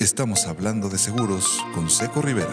[0.00, 2.48] Estamos hablando de seguros con Seco Rivera.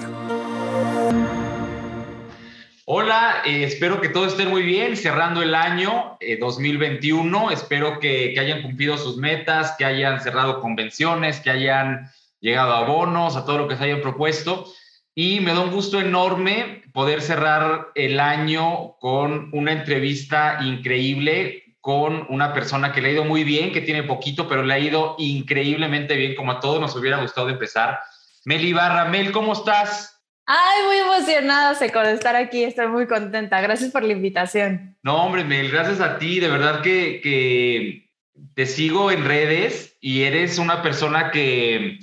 [2.84, 7.49] Hola, eh, espero que todos estén muy bien, cerrando el año 2021.
[7.49, 12.73] Eh, espero que, que, hayan cumplido sus metas, que hayan cerrado convenciones, que hayan llegado
[12.73, 14.70] a bonos, a todo lo que se hayan propuesto.
[15.16, 22.25] Y me da un gusto enorme poder cerrar el año con una entrevista increíble con
[22.30, 25.16] una persona que le ha ido muy bien, que tiene poquito, pero le ha ido
[25.18, 28.00] increíblemente bien, como a todos nos hubiera gustado empezar.
[28.46, 30.17] Mel Ibarra, Mel, ¿cómo estás?
[30.45, 33.59] Ay, muy emocionada, de estar aquí, estoy muy contenta.
[33.59, 34.98] Gracias por la invitación.
[35.03, 38.09] No, hombre, Mel, gracias a ti, de verdad que, que
[38.53, 42.00] te sigo en redes y eres una persona que,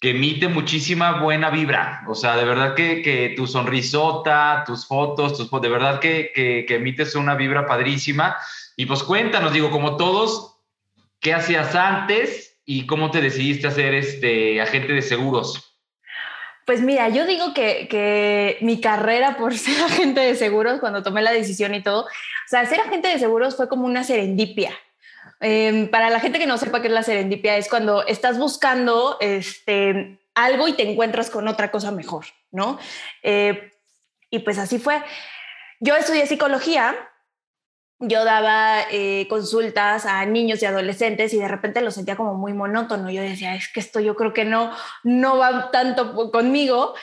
[0.00, 2.02] que emite muchísima buena vibra.
[2.08, 6.64] O sea, de verdad que, que tu sonrisota, tus fotos, tus, de verdad que, que,
[6.66, 8.36] que emites una vibra padrísima.
[8.80, 10.56] Y pues cuéntanos, digo, como todos,
[11.20, 15.76] ¿qué hacías antes y cómo te decidiste a ser este agente de seguros?
[16.64, 21.20] Pues mira, yo digo que, que, mi carrera por ser agente de seguros, cuando tomé
[21.20, 24.72] la decisión y todo, o sea, ser agente de seguros fue como una serendipia.
[25.42, 29.18] Eh, para la gente que no sepa qué es la serendipia, es cuando estás buscando
[29.20, 32.78] este, algo y te encuentras con otra cosa mejor, ¿no?
[33.22, 33.72] Eh,
[34.30, 35.02] y pues así fue.
[35.80, 37.09] Yo estudié psicología
[38.00, 42.54] yo daba eh, consultas a niños y adolescentes y de repente lo sentía como muy
[42.54, 43.10] monótono.
[43.10, 46.94] Yo decía, es que esto yo creo que no, no va tanto conmigo.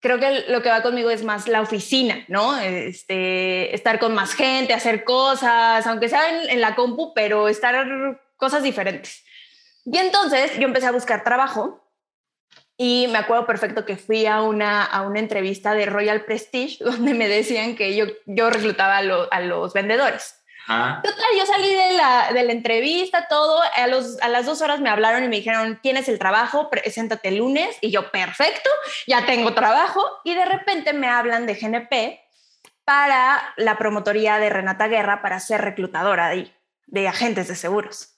[0.00, 2.58] Creo que lo que va conmigo es más la oficina, ¿no?
[2.58, 8.18] Este, estar con más gente, hacer cosas, aunque sea en, en la compu, pero estar
[8.36, 9.22] cosas diferentes.
[9.84, 11.84] Y entonces yo empecé a buscar trabajo
[12.82, 17.12] y me acuerdo perfecto que fui a una, a una entrevista de Royal Prestige donde
[17.12, 20.36] me decían que yo, yo reclutaba a, los vendedores.
[20.66, 23.60] Total, yo salí de la, de la entrevista, todo.
[23.76, 27.28] A, los, a las dos horas me hablaron y me dijeron: Tienes el trabajo, preséntate
[27.28, 27.76] el lunes.
[27.82, 28.70] Y yo, perfecto,
[29.06, 30.02] ya tengo trabajo.
[30.24, 32.20] Y de repente me hablan de GNP
[32.84, 36.50] para la promotoría de Renata Guerra para ser reclutadora de,
[36.86, 38.14] de agentes de seguros.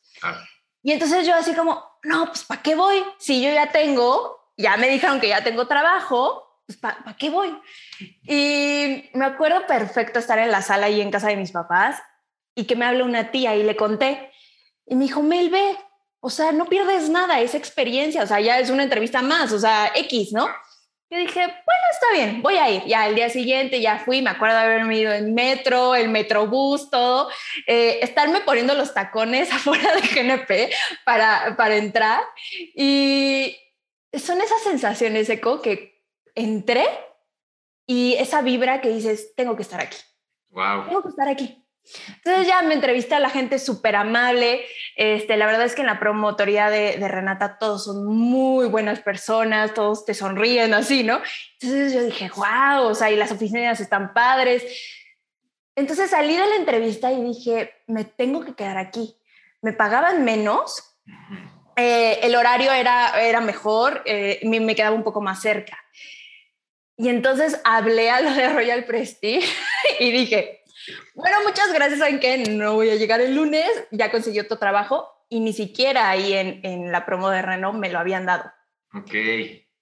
[0.84, 3.02] Y entonces yo, así como, no, pues ¿para qué voy?
[3.18, 7.56] Si yo ya tengo ya me dijeron que ya tengo trabajo, pues ¿para qué voy?
[8.22, 12.02] Y me acuerdo perfecto estar en la sala ahí en casa de mis papás
[12.54, 14.30] y que me habla una tía y le conté.
[14.86, 15.76] Y me dijo, Mel, ve,
[16.20, 19.58] o sea, no pierdes nada, esa experiencia, o sea, ya es una entrevista más, o
[19.58, 20.48] sea, X, ¿no?
[21.12, 22.84] Yo dije, bueno, está bien, voy a ir.
[22.86, 26.88] Ya el día siguiente ya fui, me acuerdo de haberme ido en metro, el metrobús,
[26.88, 27.28] todo,
[27.66, 30.74] eh, estarme poniendo los tacones afuera de GNP
[31.04, 32.22] para, para entrar.
[32.74, 33.54] Y,
[34.18, 36.02] son esas sensaciones, Eco, que
[36.34, 36.84] entré
[37.86, 39.98] y esa vibra que dices, tengo que estar aquí.
[40.50, 40.86] Wow.
[40.86, 41.58] Tengo que estar aquí.
[42.16, 44.64] Entonces ya me entrevisté a la gente súper amable.
[44.96, 49.00] Este, la verdad es que en la promotoría de, de, Renata todos son muy buenas
[49.00, 51.20] personas, todos te sonríen así, ¿no?
[51.60, 54.64] Entonces yo dije, wow, o sea, y las oficinas están padres.
[55.74, 59.18] Entonces salí de la entrevista y dije, me tengo que quedar aquí.
[59.60, 60.98] Me pagaban menos,
[61.76, 65.78] eh, el horario era, era mejor, eh, me, me, quedaba un poco más cerca.
[66.96, 69.48] Y entonces hablé a lo de Royal Prestige
[70.00, 70.62] y dije,
[71.14, 75.08] bueno, muchas gracias, ¿saben que No voy a llegar el lunes, ya conseguí otro trabajo
[75.28, 78.52] y ni siquiera ahí en, en la promo de Renault me lo habían dado.
[78.94, 79.14] Ok.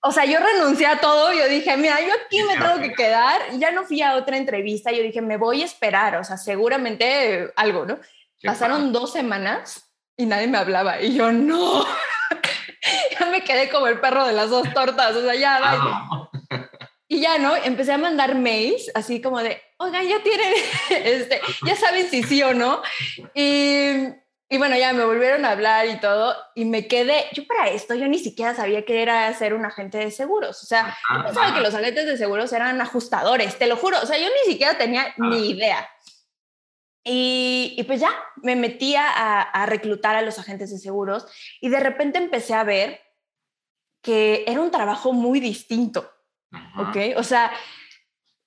[0.03, 3.43] O sea, yo renuncié a todo, yo dije, mira, yo aquí me tengo que quedar,
[3.59, 7.53] ya no fui a otra entrevista, yo dije, me voy a esperar, o sea, seguramente
[7.55, 7.99] algo, ¿no?
[8.43, 9.90] Pasaron dos semanas
[10.21, 11.01] y nadie me hablaba.
[11.01, 11.87] Y yo, no.
[13.19, 15.17] ya me quedé como el perro de las dos tortas.
[15.17, 16.31] O sea, ya, ah.
[17.09, 17.57] Y ya, ¿no?
[17.57, 20.53] Empecé a mandar mails así como de, oigan, ya tienen,
[20.91, 22.83] este, ya saben si sí o no.
[23.35, 24.09] Y,
[24.51, 26.37] y, bueno, ya me volvieron a hablar y todo.
[26.55, 29.97] Y me quedé, yo para esto, yo ni siquiera sabía que era ser un agente
[29.97, 30.63] de seguros.
[30.63, 33.97] O sea, yo pensaba que los agentes de seguros eran ajustadores, te lo juro.
[34.03, 35.89] O sea, yo ni siquiera tenía ni idea.
[37.03, 41.27] Y, pues ya, me metía a, reclutar a los agentes de seguros
[41.61, 43.01] y de repente empecé a ver
[44.03, 46.11] que era un trabajo muy distinto,
[46.77, 47.17] ¿ok?
[47.17, 47.53] O sea,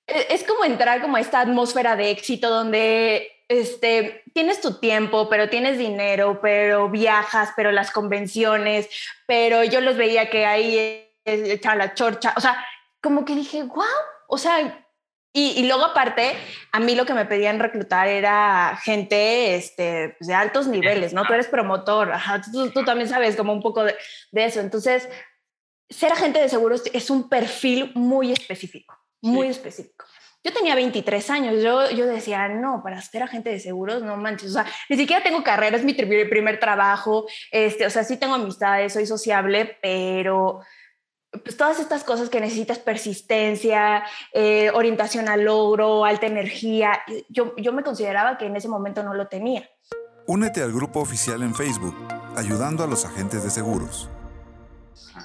[0.06, 5.28] e, es como entrar como a esta atmósfera de éxito donde este, tienes tu tiempo,
[5.28, 8.88] pero tienes dinero, pero viajas, pero las convenciones,
[9.26, 12.64] pero yo los veía que ahí echaban la chorcha, o sea,
[13.00, 13.84] como que dije, wow,
[14.28, 14.83] o sea,
[15.36, 16.36] y, luego aparte,
[16.70, 21.26] a mí lo que me pedían reclutar era gente este, pues, de altos niveles, ¿no?
[21.26, 22.12] Tú eres promotor,
[22.52, 23.96] tú, también sabes como un poco de,
[24.32, 24.60] eso.
[24.60, 25.08] Entonces,
[25.90, 30.04] ser agente de seguros es un perfil muy específico, muy específico.
[30.44, 34.50] yo tenía 23 años, yo, yo decía, no, para ser agente de seguros, no manches,
[34.50, 38.34] o sea, ni siquiera tengo carrera, es mi primer trabajo, este, o sea, sí tengo
[38.34, 40.60] amistades, soy sociable, pero
[41.42, 47.72] pues todas estas cosas que necesitas persistencia, eh, orientación al logro, alta energía, yo, yo
[47.72, 49.68] me consideraba que en ese momento no lo tenía.
[50.26, 51.94] Únete al grupo oficial en Facebook,
[52.36, 54.08] ayudando a los agentes de seguros.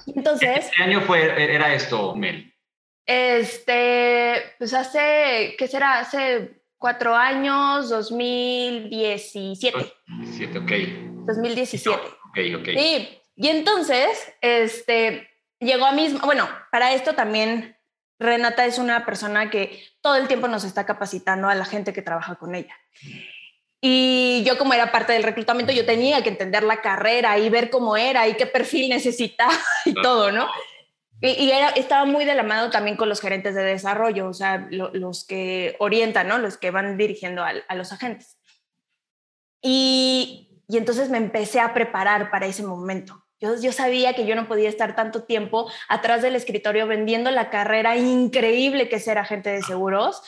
[0.08, 0.70] Entonces...
[0.76, 1.22] ¿Qué año fue,
[1.54, 2.54] era esto, Mel?
[3.06, 6.00] Este, pues hace, ¿qué será?
[6.00, 9.78] Hace cuatro años, 2017.
[10.08, 10.72] 2017, ok.
[11.26, 11.96] 2017.
[11.96, 12.68] Ok, ok.
[12.78, 15.29] Sí, y entonces, este,
[15.60, 17.78] llegó a mismo, bueno, para esto también
[18.20, 22.02] Renata es una persona que todo el tiempo nos está capacitando a la gente que
[22.02, 22.76] trabaja con ella.
[23.82, 27.70] Y yo como era parte del reclutamiento, yo tenía que entender la carrera y ver
[27.70, 29.54] cómo era y qué perfil necesitaba
[29.86, 30.50] y todo, ¿no?
[31.22, 34.68] Y, era, estaba muy de la mano también con los gerentes de desarrollo, o sea,
[34.70, 36.38] los que orientan, ¿no?
[36.38, 38.38] Los que van dirigiendo a, los agentes.
[39.62, 43.26] Y, y, entonces me empecé a preparar para ese momento.
[43.40, 47.50] Yo, yo sabía que yo no podía estar tanto tiempo atrás del escritorio vendiendo la
[47.50, 50.22] carrera increíble que es ser agente de seguros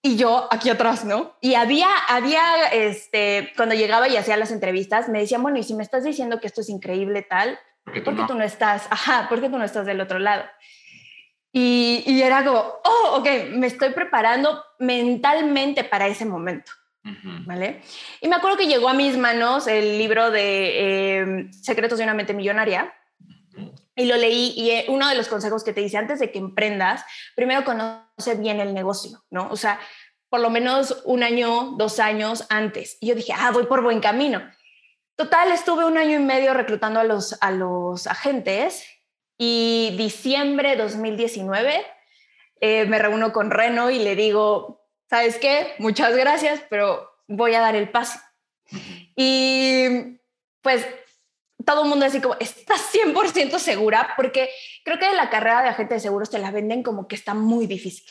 [0.00, 1.36] y yo aquí atrás, ¿no?
[1.40, 5.74] Y había, había, este, cuando llegaba y hacía las entrevistas, me decían, bueno, y si
[5.74, 8.44] me estás diciendo que esto es increíble tal, ¿Por qué tú, no?
[8.44, 8.86] estás?
[8.90, 10.44] Ajá, ¿por qué tú no estás del otro lado?
[11.52, 16.70] Y, y, era como, oh, ok, me estoy preparando mentalmente para ese momento.
[17.46, 17.82] ¿Vale?
[18.20, 22.14] Y me acuerdo que llegó a mis manos el libro de em, Secretos de una
[22.14, 22.92] mente millonaria
[23.94, 26.38] y lo leí y eh, uno de los consejos que te dice antes de que
[26.38, 29.48] emprendas, primero conoce bien el negocio, ¿no?
[29.50, 29.80] O sea,
[30.28, 32.98] por lo menos un año, dos años antes.
[33.00, 34.42] Y yo dije, ah, voy por buen camino.
[35.16, 38.84] Total, estuve un año y medio reclutando a los, a los agentes
[39.36, 41.84] y diciembre 2019
[42.60, 44.77] eh, me reúno con Reno y le digo,
[45.08, 45.74] ¿sabes qué?
[45.78, 48.18] Muchas gracias, pero voy a dar el paso.
[49.16, 50.18] Y
[50.62, 50.86] pues
[51.64, 54.14] todo el mundo así como, ¿estás 100% segura?
[54.16, 54.50] Porque
[54.84, 57.66] creo que la carrera de agente de seguros te la venden como que está muy
[57.66, 58.06] difícil.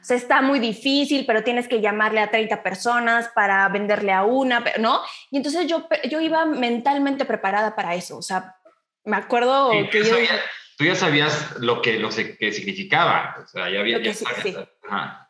[0.00, 4.22] O sea, está muy difícil, pero tienes que llamarle a 30 personas para venderle a
[4.22, 5.00] una, ¿no?
[5.30, 8.16] Y entonces yo, yo iba mentalmente preparada para eso.
[8.16, 8.56] O sea,
[9.04, 10.16] me acuerdo que yo...
[10.76, 13.36] tú ya sabías lo que, lo que significaba.
[13.44, 13.98] O sea, ya había...
[14.14, 14.56] sí, sí.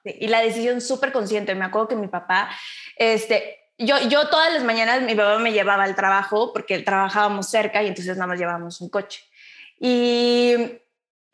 [0.05, 1.55] Y la decisión súper consciente.
[1.55, 2.50] Me acuerdo que mi papá,
[2.96, 7.82] este, yo, yo todas las mañanas mi papá me llevaba al trabajo porque trabajábamos cerca
[7.82, 9.23] y entonces nada más llevábamos un coche.
[9.81, 10.81] Y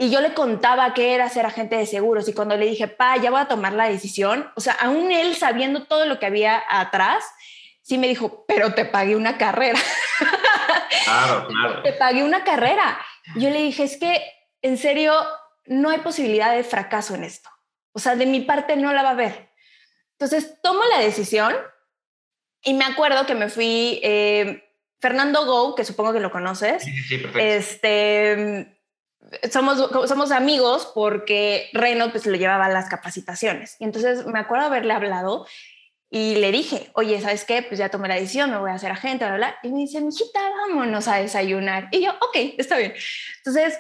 [0.02, 3.18] y yo le contaba qué era ser agente de seguros y cuando le dije, pa,
[3.18, 6.62] ya voy a tomar la decisión, o sea, aún él sabiendo todo lo que había
[6.70, 7.22] atrás,
[7.82, 9.78] sí me dijo, pero te pagué una carrera.
[11.04, 11.82] Claro, claro.
[11.84, 12.98] Te pagué una carrera.
[13.36, 14.20] Yo le dije, es que
[14.62, 15.14] en serio,
[15.66, 17.48] no hay posibilidad de fracaso en esto.
[17.92, 19.50] O sea, de mi parte no la va a haber.
[20.12, 21.54] Entonces tomo la decisión
[22.62, 24.64] y me acuerdo que me fui, eh,
[25.00, 26.82] Fernando Go, que supongo que lo conoces.
[26.82, 27.38] Sí, sí, perfecto.
[27.40, 28.76] Este
[29.50, 33.76] somos, somos amigos porque Reno pues lo llevaba a las capacitaciones.
[33.78, 35.46] Y entonces me acuerdo haberle hablado
[36.12, 37.62] y le dije, oye, ¿sabes qué?
[37.62, 39.58] Pues ya tomé la decisión, me voy a hacer agente, bla, bla.
[39.62, 41.88] Y me dice, mijita, vámonos a desayunar.
[41.92, 42.92] Y yo, ok, está bien.
[43.38, 43.78] Entonces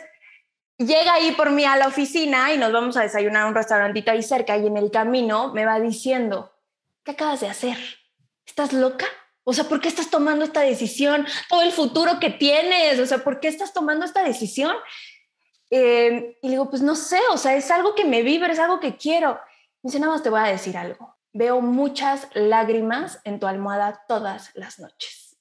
[0.78, 4.12] llega ahí por mí a la oficina y nos vamos a desayunar a un restaurantito
[4.12, 6.52] ahí cerca y en el camino me va diciendo,
[7.04, 7.76] ¿qué acabas de hacer?
[8.46, 9.06] ¿Estás loca?
[9.42, 11.26] O sea, ¿por qué estás tomando esta decisión?
[11.48, 14.76] Todo el futuro que tienes, o sea, ¿por qué estás tomando esta decisión?
[15.68, 18.58] Em, y le digo, pues no sé, o sea, es algo que me vibra, es
[18.60, 19.34] algo que quiero.
[19.82, 21.19] Me dice, nada más te voy a decir algo.
[21.32, 25.38] Veo muchas lágrimas en tu almohada todas las noches.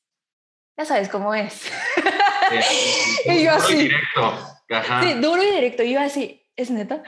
[0.77, 1.69] Ya sabes cómo es.
[3.25, 3.73] y yo así.
[3.73, 4.39] Duro y directo.
[5.01, 5.83] Sí, duro y directo.
[5.83, 7.03] Y yo así, ¿es neta?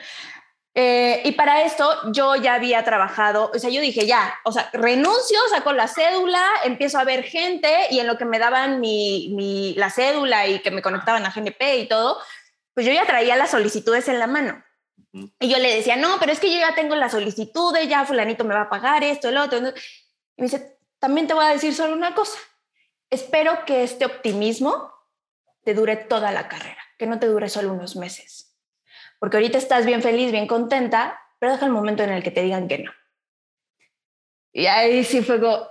[0.73, 4.69] Eh, y para esto yo ya había trabajado, o sea, yo dije ya, o sea,
[4.71, 9.33] renuncio, saco la cédula, empiezo a ver gente y en lo que me daban mi,
[9.35, 12.21] mi, la cédula y que me conectaban a GNP y todo,
[12.73, 14.63] pues yo ya traía las solicitudes en la mano.
[15.13, 18.45] Y yo le decía, no, pero es que yo ya tengo las solicitudes, ya fulanito
[18.45, 19.57] me va a pagar esto, el otro.
[19.57, 22.38] Y me dice, también te voy a decir solo una cosa.
[23.10, 24.91] Espero que este optimismo
[25.63, 28.57] te dure toda la carrera, que no te dure solo unos meses.
[29.19, 32.41] Porque ahorita estás bien feliz, bien contenta, pero deja el momento en el que te
[32.41, 32.91] digan que no.
[34.53, 35.67] Y ahí sí fue como...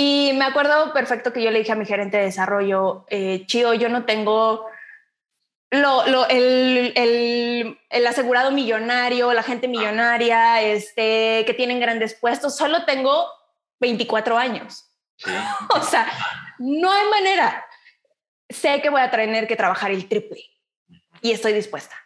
[0.00, 3.74] Y me acuerdo perfecto que yo le dije a mi gerente de desarrollo, eh, Chío,
[3.74, 4.67] yo no tengo
[5.70, 12.56] lo, lo, el, el, el, asegurado millonario, la gente millonaria, este, que tienen grandes puestos,
[12.56, 13.28] solo tengo
[13.80, 14.90] 24 años.
[15.74, 16.10] o sea,
[16.58, 17.66] no hay manera.
[18.48, 20.42] Sé que voy a tener que trabajar el triple
[21.20, 21.96] y estoy dispuesta.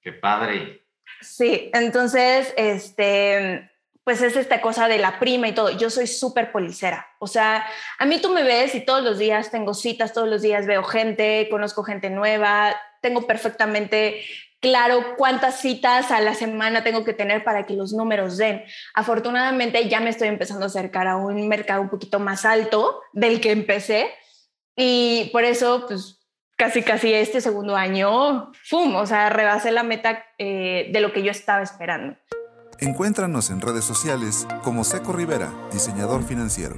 [0.00, 0.86] Qué padre.
[1.20, 3.69] Sí, entonces, este,
[4.04, 5.70] pues es esta cosa de la prima y todo.
[5.70, 7.06] Yo soy súper policera.
[7.18, 7.66] O sea,
[7.98, 10.82] a mí tú me ves y todos los días tengo citas, todos los días veo
[10.82, 14.22] gente, conozco gente nueva, tengo perfectamente
[14.60, 18.62] claro cuántas citas a la semana tengo que tener para que los números den.
[18.94, 23.40] Afortunadamente ya me estoy empezando a acercar a un mercado un poquito más alto del
[23.40, 24.10] que empecé
[24.76, 26.20] y por eso, pues
[26.56, 28.94] casi, casi este segundo año, ¡fum!
[28.96, 32.16] O sea, rebasé la meta eh, de lo que yo estaba esperando.
[32.82, 36.76] Encuéntranos en redes sociales como Seco Rivera, diseñador financiero.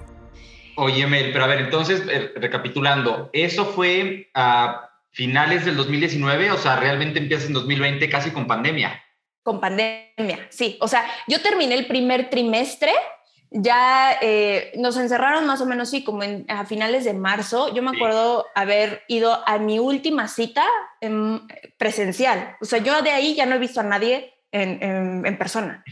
[0.77, 6.57] Oye, Mel, pero a ver, entonces, eh, recapitulando, eso fue a finales del 2019, o
[6.57, 9.01] sea, realmente empieza en 2020 casi con pandemia.
[9.45, 10.77] Con pandemia, sí.
[10.81, 12.91] O sea, yo terminé el primer trimestre,
[13.53, 17.73] ya eh, nos encerraron más o menos, sí, como a finales de marzo.
[17.73, 20.65] Yo me acuerdo haber ido a mi última cita
[21.01, 21.43] en,
[21.79, 22.57] presencial.
[22.61, 25.83] O sea, yo de ahí ya no he visto a nadie en, en, persona.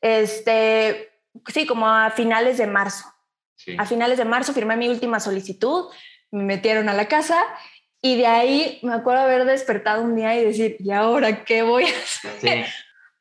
[0.00, 1.10] Este,
[1.46, 3.06] sí, como a finales de marzo.
[3.78, 5.86] A finales de marzo firmé mi última solicitud,
[6.32, 7.40] me metieron a la casa
[8.00, 11.84] y de ahí me acuerdo haber despertado un día y decir, ¿y ahora qué voy
[11.84, 12.66] a hacer?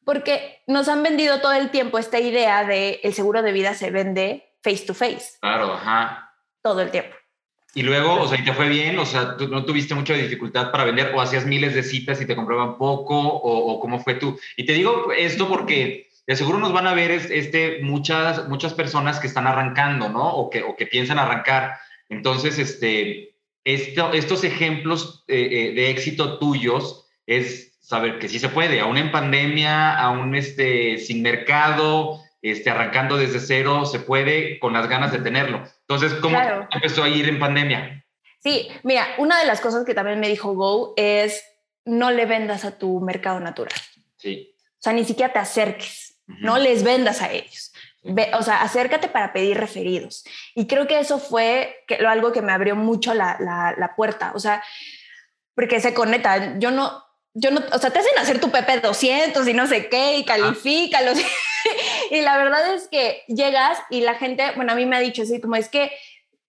[0.04, 3.92] Porque nos han vendido todo el tiempo esta idea de el seguro de vida se
[3.92, 5.38] vende face to face.
[5.40, 6.34] Claro, ajá.
[6.64, 7.16] Todo el tiempo.
[7.74, 9.00] Y luego, o sea, ¿y te fue bien?
[9.00, 12.26] O sea, ¿tú no tuviste mucha dificultad para vender o hacías miles de citas y
[12.26, 14.38] te compraban poco o, cómo fue tú?
[14.58, 19.20] Y te digo esto porque de seguro nos van a ver este, muchas, muchas personas
[19.20, 20.34] que están arrancando, ¿no?
[20.34, 21.76] O que, o que piensan arrancar.
[22.10, 28.50] Entonces, este, esto, estos ejemplos eh, eh, de éxito tuyos es saber que sí se
[28.50, 34.74] puede, aún en pandemia, aún este, sin mercado, este, arrancando desde cero, se puede con
[34.74, 35.64] las ganas de tenerlo.
[35.82, 36.38] Entonces, ¿cómo
[36.72, 38.06] empezó a ir en pandemia?
[38.40, 41.44] Sí, mira, una de las cosas que también me dijo Go es
[41.86, 43.74] no le vendas a tu mercado natural.
[44.18, 44.56] Sí.
[44.58, 47.72] O sea, ni siquiera te acerques, no les vendas a ellos.
[48.34, 50.24] o sea, acércate para pedir referidos.
[50.56, 53.96] Y creo que eso fue que, lo, algo que me abrió mucho la, la, la
[53.96, 54.32] puerta.
[54.34, 54.64] O sea,
[55.54, 56.58] porque se conecta.
[56.58, 57.04] Yo no,
[57.34, 61.18] yo no, o sea, te hacen hacer tu PP200 y no sé qué, y califícalos.
[62.12, 65.22] y la verdad es que llegas y la gente, bueno, a mí me ha dicho
[65.22, 65.92] así, como es que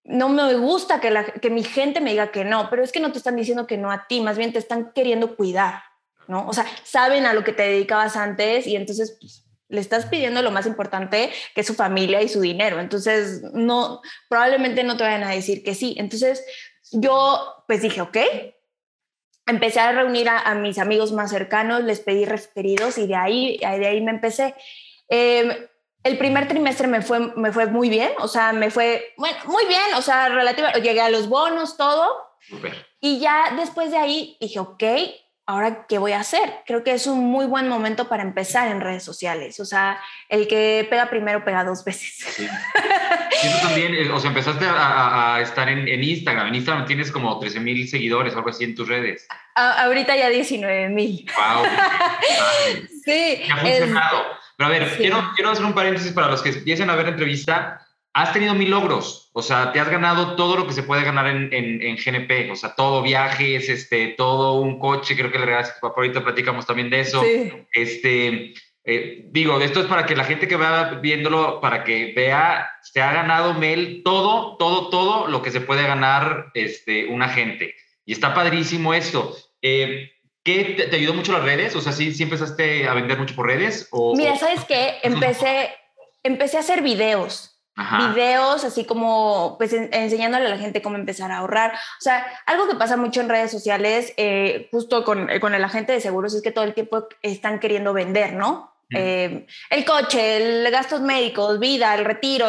[0.03, 2.99] no me gusta que, la, que mi gente me diga que no, pero es que
[2.99, 5.83] no te están diciendo que no a ti, más bien te están queriendo cuidar,
[6.27, 6.47] ¿no?
[6.47, 10.41] O sea, saben a lo que te dedicabas antes y entonces pues, le estás pidiendo
[10.41, 12.79] lo más importante, que es su familia y su dinero.
[12.79, 15.95] Entonces, no, probablemente no te vayan a decir que sí.
[15.97, 16.43] Entonces,
[16.91, 18.17] yo pues dije, ok,
[19.45, 23.87] empecé a reunir a, mis amigos más cercanos, les pedí referidos y de ahí, de
[23.87, 24.55] ahí me empecé.
[25.09, 25.51] Em,
[26.03, 29.65] el primer trimestre me fue, me fue muy bien, o sea, me fue, bueno, muy
[29.65, 32.07] bien, o sea, relativamente, llegué a los bonos, todo.
[32.99, 34.83] Y ya después de ahí dije, ok,
[35.45, 36.53] ahora, ¿qué voy a hacer?
[36.65, 39.59] Creo que es un muy buen momento para empezar en redes sociales.
[39.59, 42.15] O sea, el que pega primero pega dos veces.
[42.35, 42.47] Sí.
[43.41, 46.47] tú también, eh, o sea, empezaste a, estar en, Instagram.
[46.47, 49.27] En Instagram tienes como 13 mil seguidores, algo así en tus redes.
[49.55, 51.29] ahorita ya 19 mil.
[51.35, 51.65] ¡Wow!
[53.05, 53.43] sí.
[53.51, 54.25] ha funcionado.
[54.57, 57.11] Pero a ver, quiero, quiero hacer un paréntesis para los que empiecen a ver la
[57.11, 61.03] entrevista has tenido mil logros, o sea, te has ganado todo lo que se puede
[61.03, 65.45] ganar en, en, GNP, o sea, todo viajes, este, todo un coche, creo que le
[65.45, 67.23] regalaste a tu papá, ahorita platicamos también de eso.
[67.73, 68.53] Este,
[68.83, 73.01] eh, digo, esto es para que la gente que vaya viéndolo, para que vea, se
[73.01, 77.75] ha ganado Mel todo, todo, todo lo que se puede ganar este, un agente.
[78.05, 79.37] Y está padrísimo esto.
[79.61, 80.11] Eh,
[80.43, 81.75] ¿Qué te, ayudó mucho las redes?
[81.75, 83.87] O sea, ¿sí, ¿sí, empezaste a vender mucho por redes?
[83.91, 84.95] O, Mira, ¿sabes qué?
[85.03, 85.69] Empecé,
[86.23, 87.50] empecé a hacer videos
[88.07, 91.71] videos, así como pues enseñándole a la gente cómo empezar a ahorrar.
[91.73, 95.93] O sea, algo que pasa mucho en redes sociales, eh, justo con, con, el agente
[95.93, 98.71] de seguros, es que todo el tiempo están queriendo vender, ¿no?
[98.93, 102.47] Eh, el coche, el gastos médicos, vida, el retiro.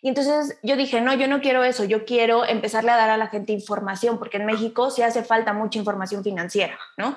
[0.00, 3.16] Y entonces yo dije, no, yo no quiero eso, yo quiero empezarle a dar a
[3.16, 7.16] la gente información, porque en México sí hace falta mucha información financiera, ¿no?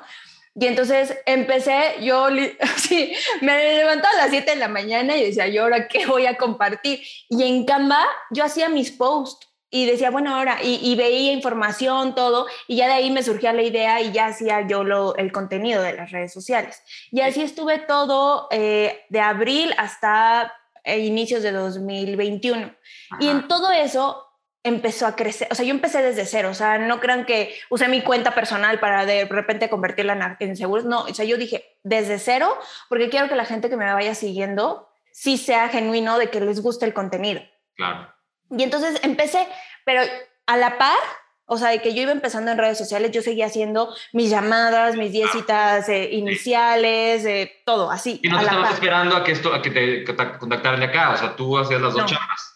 [0.55, 2.27] Y entonces empecé, yo
[2.77, 6.25] sí, me levantaba a las 7 de la mañana y decía, ¿yo ahora qué voy
[6.25, 7.01] a compartir?
[7.29, 12.45] Y en Canva yo hacía mis posts y decía, bueno, ahora, y, veía información, todo,
[12.67, 15.81] y ya de ahí me surgía la idea y ya hacía yo lo, el contenido
[15.81, 16.83] de las redes sociales.
[17.09, 22.71] Y así estuve todo eh, de abril hasta eh, inicios de 2021.
[23.19, 24.22] Y en todo eso
[24.63, 27.89] empezó a crecer, o sea, yo empecé desde cero, o sea, no crean que usé
[27.89, 32.17] mi cuenta personal para de repente convertirla en, seguros, no, o sea, yo dije desde
[32.17, 36.39] cero, porque quiero que la gente que me vaya siguiendo sí sea genuino de que
[36.39, 37.41] les guste el contenido.
[37.75, 38.13] Claro.
[38.49, 39.47] Y entonces empecé,
[39.85, 40.01] pero
[40.45, 40.97] a la par
[41.45, 44.95] O sea, de que yo iba empezando en redes sociales, yo seguía haciendo mis llamadas,
[44.95, 48.21] mis 10 citas eh, iniciales, eh, todo así.
[48.23, 50.05] Y no te estabas esperando a que, esto, a que te
[50.39, 52.05] contactaran de acá, o sea, tú hacías las dos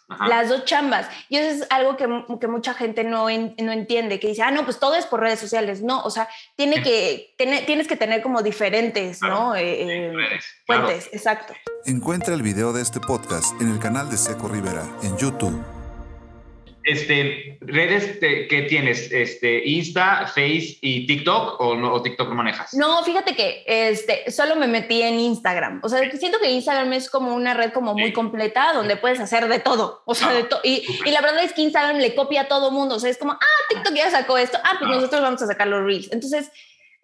[0.07, 1.09] Las dos chambas.
[1.27, 2.07] Y eso es algo que,
[2.39, 5.39] que mucha gente no, no entiende, que dice, ah, no, pues todo es por redes
[5.39, 5.81] sociales.
[5.81, 9.55] No, o sea, tiene que, tener, tienes que tener como diferentes, ¿no?
[9.55, 11.53] Eh, fuentes, exacto.
[11.85, 15.76] Encuentra el video de este podcast en el canal de Seco Rivera en YouTube.
[16.87, 22.73] Este, redes que tienes, este, Insta, Face y TikTok o, no, TikTok no manejas?
[22.73, 25.81] No, fíjate que este, solo me metí en Instagram.
[25.83, 29.49] O sea, siento que Instagram es como una red como muy completa donde puedes hacer
[29.49, 30.03] de todo.
[30.05, 30.61] O sea, de todo.
[30.63, 32.95] Y, y, la verdad es que Instagram le copia a todo mundo.
[32.95, 34.57] O sea, es como, ah, TikTok ya sacó esto.
[34.63, 36.09] Ah, pues nosotros vamos a sacar los reels.
[36.13, 36.49] Entonces,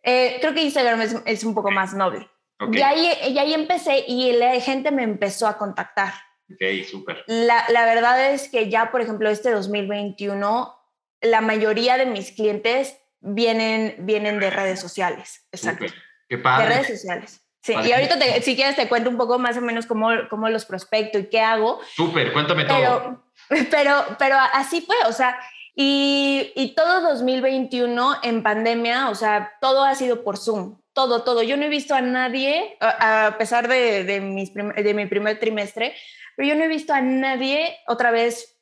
[0.03, 2.29] eh, creo que Instagram es, es, un poco más noble.
[2.71, 6.13] Y, ahí, y ahí empecé y la gente me empezó a contactar.
[6.53, 7.23] Ok, súper.
[7.27, 10.75] La, la, verdad es que ya, por ejemplo, este 2021,
[11.21, 15.47] la mayoría de mis clientes vienen, vienen de redes sociales.
[15.51, 15.85] Exacto.
[16.27, 16.67] Qué padre.
[16.67, 17.43] De redes sociales.
[17.61, 20.65] Sí, y ahorita si quieres te cuento un poco más o menos cómo, cómo los
[20.65, 21.79] prospecto y qué hago.
[21.95, 23.23] Súper, cuéntame todo.
[23.71, 25.37] Pero, pero así fue, o sea,
[25.75, 31.43] y, y, todo 2021 en pandemia, o sea, todo ha sido por Zoom, todo, todo.
[31.43, 35.95] Yo no he visto a nadie, a, pesar de, de, mis de mi primer trimestre,
[36.35, 38.53] pero yo no he visto a nadie otra vez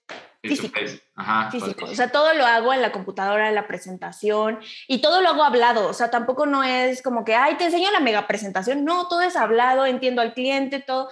[0.42, 0.80] físico.
[1.52, 1.86] físico.
[1.86, 5.44] O sea, todo lo hago en la computadora, en la presentación y todo lo hago
[5.44, 5.88] hablado.
[5.88, 8.84] O sea, tampoco no es como que, ay, te enseño la mega presentación.
[8.84, 11.10] No, todo es hablado, entiendo al cliente, todo.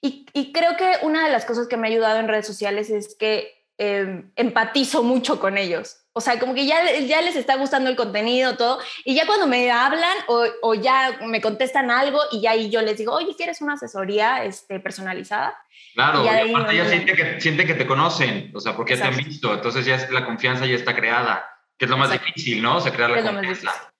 [0.00, 2.90] Y, y creo que una de las cosas que me ha ayudado en redes sociales
[2.90, 6.01] es que em, empatizo mucho con ellos.
[6.14, 8.78] O sea, como que ya, ya les está gustando el contenido, todo.
[9.04, 12.82] Y ya cuando me hablan o, o ya me contestan algo y ya ahí yo
[12.82, 15.56] les digo, oye, ¿quieres una asesoría este, personalizada?
[15.94, 19.08] Claro, y, aparte ya sienten que, siente que te conocen, o sea, porque ya te
[19.08, 21.46] han visto, entonces ya la confianza ya está creada,
[21.78, 22.76] que es lo más difícil, ¿no?
[22.76, 23.92] O sea, crear la confianza.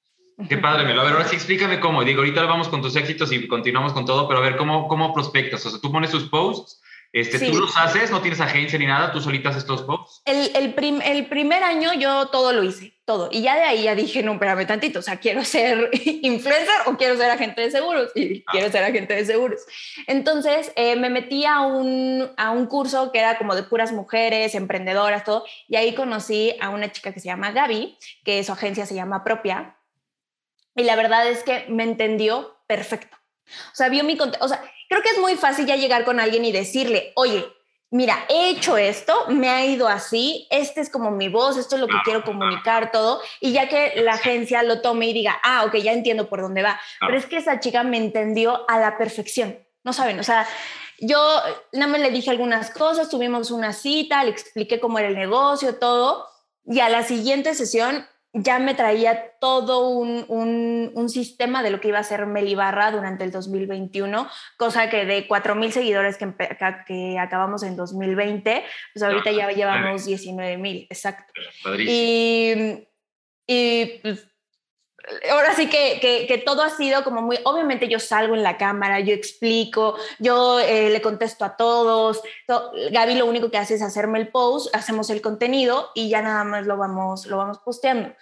[0.49, 1.03] Qué padre, Melo.
[1.03, 2.05] A ver, ahora sí explícame cómo.
[2.05, 5.15] Digo, ahorita vamos con tus éxitos y continuamos con todo, pero a ver, ¿cómo, cómo
[5.15, 5.65] prospectas?
[5.67, 6.82] O sea, tú pones tus posts
[7.13, 8.11] este, ¿Tú los haces?
[8.11, 9.13] ¿No tienes agencia ni nada?
[9.13, 10.23] ¿Tú solita haces estos posts?
[10.25, 13.29] El, el, el, primer año yo todo lo hice, todo.
[13.31, 15.91] Y ya de ahí ya dije, no, espérame tantito, o sea, quiero ser
[16.23, 18.11] influencer o quiero ser agente de seguros.
[18.15, 18.53] Y ah.
[18.53, 19.61] quiero ser agente de seguros.
[20.07, 24.55] Entonces eh, me metí a un, a un curso que era como de puras mujeres,
[24.55, 25.45] emprendedoras, todo.
[25.69, 29.23] Y ahí conocí a una chica que se llama Gaby, que su agencia se llama
[29.23, 29.77] Propia.
[30.75, 33.22] Y la verdad es que me entendió perfecto.
[33.73, 36.45] O sea, vio mi o sea, creo que es muy fácil ya llegar con alguien
[36.45, 37.47] y decirle, oye,
[37.93, 41.81] mira, he hecho esto, me ha ido así, este es como mi voz, esto es
[41.81, 45.65] lo que quiero comunicar, todo, y ya que la agencia lo tome y diga, ah,
[45.67, 46.81] ok, ya entiendo por dónde va.
[47.01, 50.49] Pero es que esa chica me entendió a la perfección, no saben, o sea,
[51.01, 51.19] yo
[51.73, 55.77] nada más le dije algunas cosas, tuvimos una cita, le expliqué cómo era el negocio,
[55.77, 56.27] todo,
[56.65, 60.25] y a la siguiente sesión ya me traía todo un,
[60.95, 65.29] un, sistema de lo que iba a ser Melibarra durante el 2021, cosa que de
[65.29, 66.33] 4.000 seguidores que,
[66.87, 68.65] que, acabamos en 2020,
[68.95, 71.33] pues ahorita ya llevamos 19.000, exacto.
[71.79, 72.89] Y,
[73.47, 74.32] y pues,
[75.31, 79.01] ahora sí que, que, todo ha sido como muy, obviamente yo salgo en la cámara,
[79.01, 82.23] yo explico, yo eh, le contesto a todos,
[82.91, 86.45] Gaby lo único que hace es hacerme el post, hacemos el contenido y ya nada
[86.45, 88.15] más lo vamos, lo vamos posteando.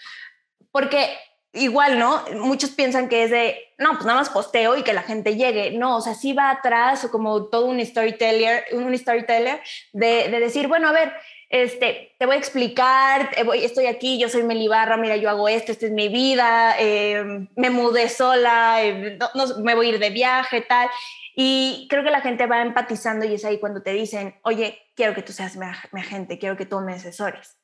[0.72, 1.18] Porque
[1.52, 2.22] igual, ¿no?
[2.36, 5.72] Muchos piensan que es de, no, pues nada más posteo y que la gente llegue.
[5.72, 9.60] No, o sea, sí va atrás o como todo un storyteller, un storyteller
[9.92, 11.12] de, de decir, bueno, a ver,
[11.50, 15.86] este, te voy a explicar, estoy aquí, yo soy Melibarra, mira, yo hago esto, esta
[15.86, 20.60] es mi vida, em, me mudé sola, em, no, me voy a ir de viaje,
[20.60, 20.88] tal.
[21.34, 25.12] Y creo que la gente va empatizando y es ahí cuando te dicen, oye, quiero
[25.12, 25.66] que tú seas mi,
[26.00, 27.58] agente, quiero que tú me asesores.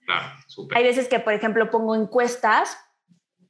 [0.74, 2.76] Hay veces que, por ejemplo, pongo encuestas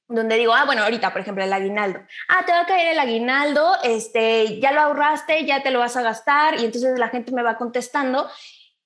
[0.09, 2.01] donde digo, ah, bueno, ahorita, por ejemplo, el aguinaldo.
[2.29, 5.97] Ah, te va a caer el aguinaldo, este, ya lo ahorraste, ya te lo vas
[5.97, 8.29] a gastar, y entonces la gente me va contestando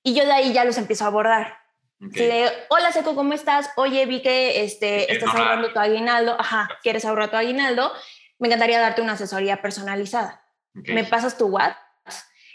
[0.03, 1.57] y yo de ahí ya los empiezo a abordar.
[2.69, 3.69] Hola Seco, ¿cómo estás?
[3.75, 6.35] Oye, vi que este, estás ahorrando tu aguinaldo.
[6.39, 7.91] Ajá, ¿quieres ahorrar tu aguinaldo?
[8.39, 10.43] Me encantaría darte una asesoría personalizada.
[10.73, 11.77] Me pasas tu WhatsApp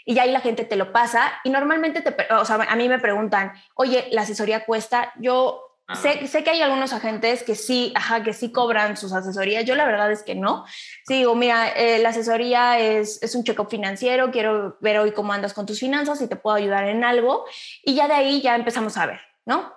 [0.07, 1.33] y ya ahí la gente te lo pasa.
[1.43, 5.11] Y normalmente te, o sea, a mí me preguntan, oye, la asesoría cuesta.
[5.17, 9.63] Yo Sé, sé, que hay algunos agentes que sí, ajá, que sí cobran sus asesorías.
[9.63, 10.65] Yo la verdad es que no.
[11.07, 15.31] Sí, digo, mira, eh, la asesoría es, es un check-up financiero, quiero ver hoy cómo
[15.31, 17.45] andas con tus finanzas y te puedo ayudar en algo.
[17.83, 19.73] Y ya de ahí ya empezamos a ver, ¿no?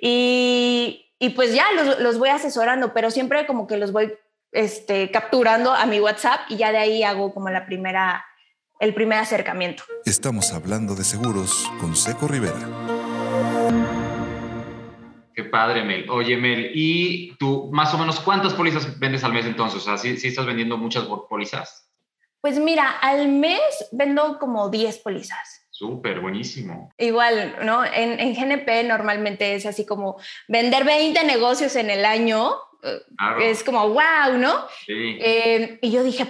[0.00, 4.14] Y, y pues ya los, los, voy asesorando, pero siempre como que los voy
[4.52, 8.24] este, capturando a mi WhatsApp y ya de ahí hago como la primera,
[8.80, 9.84] el primer acercamiento.
[10.06, 12.89] Estamos hablando de seguros con Seco Rivera.
[15.34, 16.08] Qué padre, Mel.
[16.10, 19.80] Oye, Mel, ¿y tú más o menos cuántas pólizas vendes al mes entonces?
[19.80, 21.88] O sea, ¿sí, estás vendiendo muchas pólizas?
[22.40, 23.60] Pues mira, al mes
[23.92, 25.68] vendo como 10 pólizas.
[25.70, 26.92] Súper, buenísimo.
[26.98, 27.84] Igual, ¿no?
[27.84, 32.50] En, en, GNP normalmente es así como vender 20 negocios en el año.
[33.40, 34.66] Es como, wow, ¿no?
[34.86, 35.18] Sí.
[35.20, 36.26] Eh, y yo dije,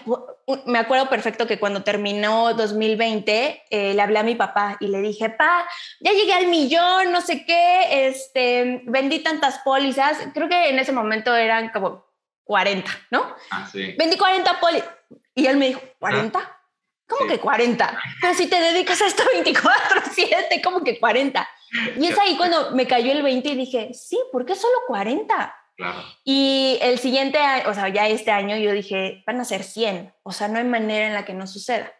[0.66, 5.00] me acuerdo perfecto que cuando terminó 2020, eh, le hablé a mi papá y le
[5.00, 5.66] dije, pa,
[6.00, 10.92] ya llegué al millón, no sé qué, este, vendí tantas pólizas, creo que en ese
[10.92, 12.06] momento eran como
[12.44, 13.34] 40, ¿no?
[13.50, 13.94] Ah, sí.
[13.98, 14.88] Vendí 40 pólizas.
[15.34, 16.32] Y él me dijo, ¿40?
[17.06, 17.98] ¿Cómo que 40?
[18.20, 21.48] Pero si te dedicas a esto 24, 7, ¿cómo que 40?
[21.98, 25.56] Y es ahí cuando me cayó el 20 y dije, sí, ¿por qué solo 40?
[26.24, 30.12] Y el siguiente año, o sea, ya este año yo dije, van a ser 100,
[30.22, 31.92] o sea, no hay manera en la que no suceda.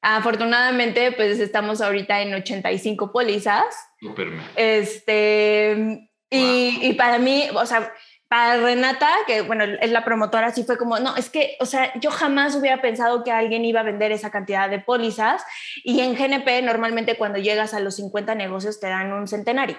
[0.00, 3.64] Afortunadamente, pues estamos ahorita en 85 pólizas.
[4.00, 4.28] Súper.
[4.54, 7.92] Este, y, y, para mí, o sea,
[8.28, 11.92] para Renata, que bueno, es la promotora, sí fue como, no, es que, o sea,
[11.98, 15.42] yo jamás hubiera pensado que alguien iba a vender esa cantidad de pólizas
[15.82, 19.78] y en GNP normalmente cuando llegas a los 50 negocios te dan un centenario.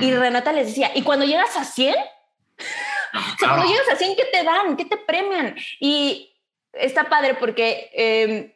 [0.00, 1.94] Y Renata les decía, ¿y cuando llegas a 100?
[3.14, 4.76] O sea, cuando llegas a 100, ¿qué te dan?
[4.76, 5.56] ¿Qué te premian?
[5.78, 6.34] Y
[6.72, 7.90] está padre porque...
[7.92, 8.52] Em,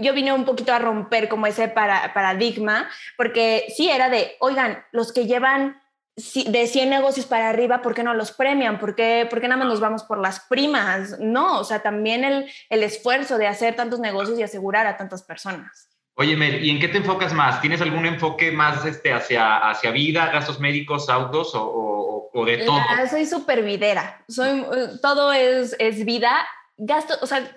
[0.00, 5.12] yo vine un poquito a romper como ese paradigma, porque sí era de, oigan, los
[5.12, 5.80] que llevan
[6.16, 8.80] de 100 negocios para arriba, ¿por qué no los premian?
[8.80, 11.18] ¿Por qué, por qué nada más nos vamos por las primas?
[11.20, 15.22] No, o sea, también el, el, esfuerzo de hacer tantos negocios y asegurar a tantas
[15.22, 15.87] personas.
[16.20, 17.60] Oye, Mel, ¿y en qué te enfocas más?
[17.60, 22.80] ¿Tienes algún enfoque más este, hacia, hacia vida, gastos médicos, autos o, de todo.
[23.08, 24.64] soy súper videra, soy,
[25.00, 26.44] todo es, es vida.
[26.76, 27.48] Gasto, o sea,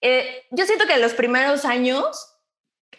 [0.00, 2.36] eh, yo siento que los primeros años,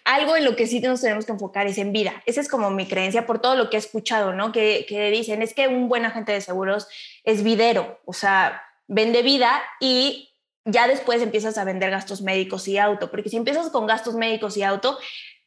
[0.04, 2.22] algo en lo que sí nos tenemos que enfocar es en vida.
[2.26, 4.52] Esa es como mi creencia por todo lo que he escuchado, ¿no?
[4.52, 6.90] Que, que dicen, es que un buen agente de seguros
[7.24, 10.30] es videro, o sea, vende vida y
[10.68, 14.58] ya después empiezas a vender gastos médicos y auto, porque si empiezas con gastos médicos
[14.58, 15.00] y auto,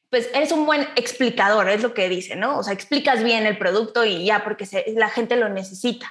[0.09, 2.59] pues eres un buen explicador, es lo que dice, ¿no?
[2.59, 6.11] O sea, explicas bien el producto y ya, porque la gente lo necesita.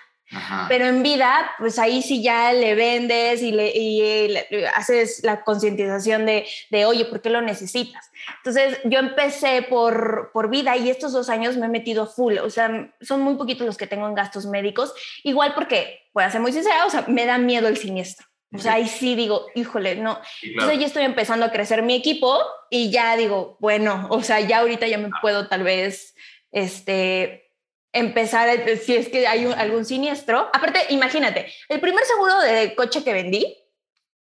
[0.67, 6.45] Pero en vida, pues ahí sí ya le vendes y le, haces la concientización de,
[6.69, 8.12] de, oye, ¿por qué lo necesitas?
[8.38, 12.38] Entonces, yo empecé por, por vida y estos dos años me he metido full.
[12.38, 14.93] O sea, son muy poquitos los que tengo en gastos médicos.
[15.24, 18.29] Igual porque, voy a ser muy sincera, o sea, me da miedo el siniestro.
[18.52, 20.20] O sea, ahí sí digo, híjole, no.
[20.42, 24.60] Entonces ya estoy empezando a crecer mi equipo y ya digo, bueno, o sea, ya
[24.60, 26.16] ahorita ya me puedo tal vez,
[26.52, 27.50] este,
[27.94, 30.50] empezar, si es que hay algún siniestro.
[30.54, 33.56] Aparte, imagínate, el primer seguro de coche que vendí,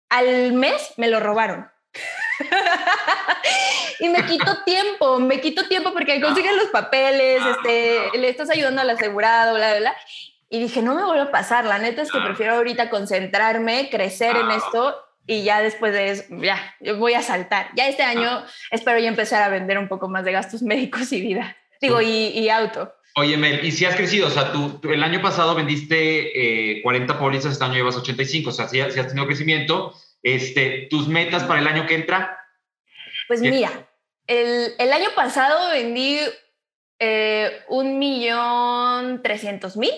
[0.09, 1.69] al mes me lo robaron.
[3.99, 8.81] y me quito tiempo, me quito tiempo porque consiguen los papeles, este, le estás ayudando
[8.81, 9.97] al asegurado, bla, bla, bla.
[10.49, 14.35] Y dije, no me vuelvo a pasar, la neta es que prefiero ahorita concentrarme, crecer
[14.35, 17.69] en esto y ya después de eso, ya, yo voy a saltar.
[17.75, 18.47] Ya este año ah.
[18.71, 22.49] espero ya empezar a vender un poco más de gastos médicos y vida, digo, y,
[22.49, 22.93] auto.
[23.15, 24.27] Oye, Mel, ¿y si has crecido?
[24.27, 28.53] O sea, tú, el año pasado vendiste 40 eh, pólizas, este año llevas 85, o
[28.53, 29.93] sea, si, has tenido crecimiento.
[30.23, 32.39] Este, ¿Tus metas para el año que entra?
[33.27, 33.89] Pues mira,
[34.25, 36.17] el, el, año pasado vendí
[36.99, 39.91] eh, un millón trescientos mil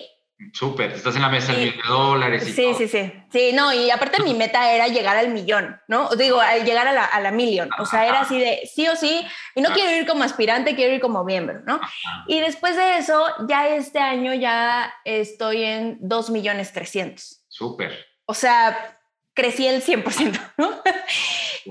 [0.52, 2.48] Súper, estás en la mesa del millón de dólares.
[2.48, 3.12] Y sí, sí, sí.
[3.32, 6.10] Sí, no, y aparte mi meta era llegar al millón, ¿no?
[6.10, 7.70] Digo, llegar a la, a la million.
[7.78, 10.94] O sea, era así de sí o sí, y no quiero ir como aspirante, quiero
[10.94, 11.80] ir como miembro, ¿no?
[12.26, 17.44] Y después de eso, ya este año ya estoy en 2 millones 300.
[17.48, 18.06] Súper.
[18.26, 18.98] O sea,
[19.32, 20.82] crecí el 100%, ¿no?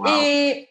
[0.10, 0.68] Y,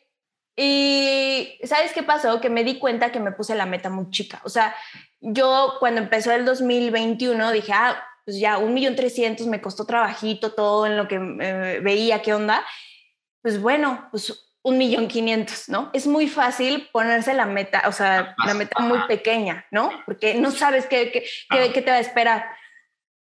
[0.56, 2.40] y, ¿sabes qué pasó?
[2.40, 4.40] Que me di cuenta que me puse la meta muy chica.
[4.44, 4.74] O sea,
[5.20, 10.52] yo cuando empezó el 2021 dije, ah, pues ya un millón trescientos me costó trabajito
[10.52, 12.64] todo en lo que eh, veía, qué onda.
[13.42, 15.90] Pues bueno, pues un millón quinientos, ¿no?
[15.92, 19.90] Es muy fácil ponerse la meta, o sea, la meta muy pequeña, ¿no?
[20.06, 22.46] Porque no sabes qué, qué, qué, te va a esperar.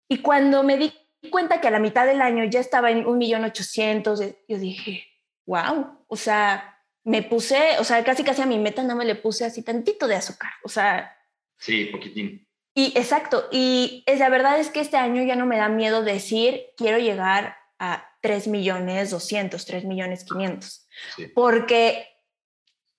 [0.08, 0.92] Y cuando me di
[1.30, 5.04] cuenta que a la mitad del año ya estaba en un millón ochocientos, yo dije,
[5.44, 6.71] wow, o sea,
[7.04, 10.06] me puse, o sea, casi casi a mi meta no me le puse así tantito
[10.06, 11.16] de azúcar, o sea,
[11.62, 12.48] Sí, poquitín.
[12.74, 16.02] Y exacto, y es, la verdad es que este año ya no me da miedo
[16.02, 20.88] decir quiero llegar a 3 millones 200, 3 millones 500,
[21.34, 22.08] porque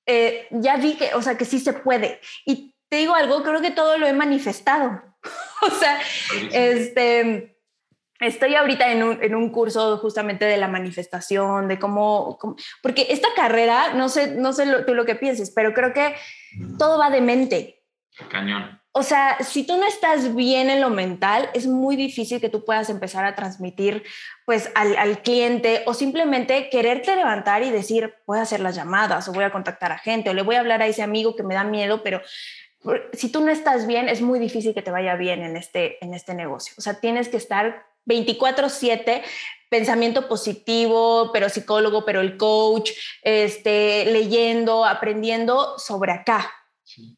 [0.06, 2.22] eh, ya vi que, o sea, que sí se puede.
[2.46, 5.02] Y te digo algo, creo que todo lo he manifestado.
[5.62, 6.00] o sea,
[6.54, 7.53] este,
[8.24, 12.38] estoy ahorita en un, en un, curso justamente de la manifestación, de cómo,
[12.82, 16.16] porque esta carrera, no sé, no sé tú lo que pienses, pero creo que
[16.78, 17.80] todo va de mente.
[18.30, 18.80] Cañón.
[18.92, 22.64] o sea, si tú no estás bien en lo mental, es muy difícil que tú
[22.64, 24.04] puedas empezar a transmitir
[24.46, 29.28] pues al, al, cliente o simplemente quererte levantar y decir, voy a hacer las llamadas
[29.28, 31.42] o voy a contactar a gente o le voy a hablar a ese amigo que
[31.42, 32.22] me da miedo, pero
[33.14, 36.14] si tú no estás bien, es muy difícil que te vaya bien en este, en
[36.14, 36.74] este negocio.
[36.78, 39.24] O sea, tienes que estar 24/7
[39.70, 42.92] pensamiento positivo, pero psicólogo, pero el coach,
[43.24, 46.52] este, leyendo, aprendiendo sobre acá.
[46.84, 47.18] Sí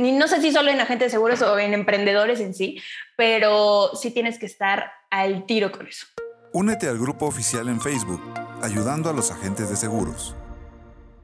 [0.00, 2.80] no sé si solo en agentes de seguros o en emprendedores en sí,
[3.16, 6.06] pero sí tienes que estar al tiro con eso.
[6.52, 8.20] Únete al grupo oficial en Facebook,
[8.62, 10.34] ayudando a los agentes de seguros.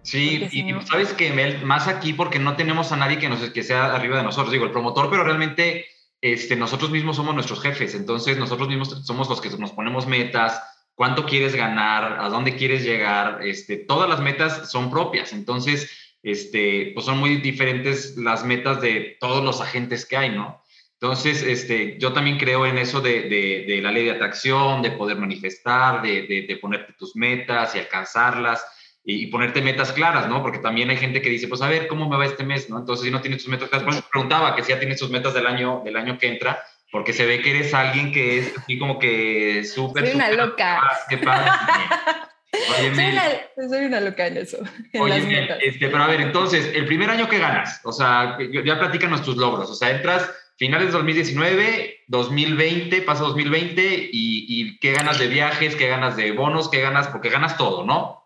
[0.02, 3.62] Sí, y, sabes que Mel, más aquí porque no tenemos a nadie que, nos, que
[3.62, 5.86] sea arriba de nosotros, digo, el promotor, pero realmente
[6.20, 10.60] este, nosotros mismos somos nuestros jefes, entonces nosotros mismos somos los que nos ponemos metas,
[10.94, 15.90] cuánto quieres ganar, a dónde quieres llegar, este, todas las metas son propias, entonces
[16.22, 20.62] este, pues son muy diferentes las metas de todos los agentes que hay, ¿no?
[21.00, 26.02] Entonces, este, yo también creo en eso de, la ley de atracción, de poder manifestar,
[26.02, 28.64] de, ponerte tus metas y alcanzarlas
[29.10, 30.42] y, ponerte metas claras, ¿no?
[30.42, 32.78] Porque también hay gente que dice, pues a ver, ¿cómo me va este mes, no?
[32.78, 35.46] Entonces, si no tienes tus metas claras, preguntaba que si ya tienes tus metas del
[35.46, 38.98] año, del año que entra, porque se ve que eres alguien que es así como
[38.98, 40.04] que súper...
[40.04, 40.82] Soy una loca.
[42.52, 43.22] Oye, soy, una,
[43.68, 44.58] soy, una, loca en eso.
[44.98, 49.22] oye, este, pero a ver, entonces, el primer año que ganas, o sea, ya platícanos
[49.22, 55.18] tus logros, o sea, entras finales de 2019, 2020, pasa 2020, y, y qué ganas
[55.18, 58.17] de viajes, qué ganas de bonos, qué ganas, porque ganas todo, ¿no?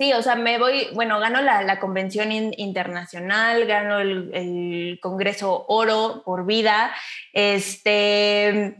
[0.00, 5.66] Sí, o sea, me voy, bueno, gano la, la convención internacional, gano el, el, Congreso
[5.68, 6.90] Oro por vida.
[7.34, 8.78] Este,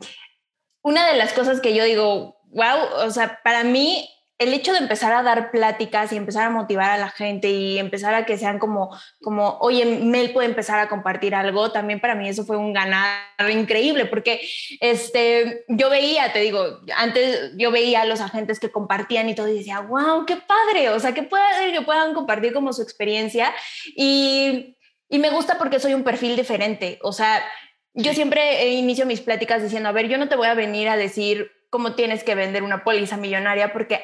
[0.81, 4.09] una de las cosas que yo digo, wow, o sea, para mí
[4.41, 7.79] el hecho de empezar a dar pláticas y empezar a motivar a la gente y
[7.79, 8.89] empezar a que sean como,
[9.21, 13.21] como, oye, Mel puede empezar a compartir algo, también para mí eso fue un ganar
[13.51, 14.41] increíble, porque
[14.81, 19.47] este, yo veía, te digo, antes yo veía a los agentes que compartían y todo
[19.47, 23.55] y decía, wow, qué padre, o sea, que, pueda, que puedan compartir como su experiencia
[23.95, 24.75] y,
[25.11, 27.45] y me gusta porque soy un perfil diferente, o sea,
[27.93, 30.97] yo siempre inicio mis pláticas diciendo, a ver, yo no te voy a venir a
[30.97, 34.01] decir cómo tienes que vender una póliza millonaria porque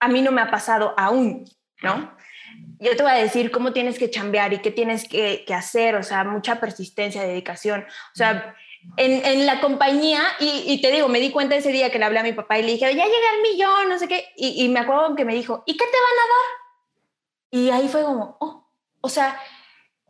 [0.00, 1.44] a mí no me ha pasado aún,
[1.82, 2.16] ¿no?
[2.78, 6.02] Yo te voy a decir cómo tienes que chambear y qué tienes que, hacer, o
[6.02, 8.54] sea, mucha persistencia, dedicación, o sea,
[8.96, 12.24] en, la compañía, y, te digo, me di cuenta ese día que le hablé a
[12.24, 14.80] mi papá y le dije, ya llegué al millón, no sé qué, y, y me
[14.80, 16.60] acuerdo que me dijo, ¿y qué te van a dar?
[17.50, 18.70] Y ahí fue como, oh,
[19.02, 19.38] o sea,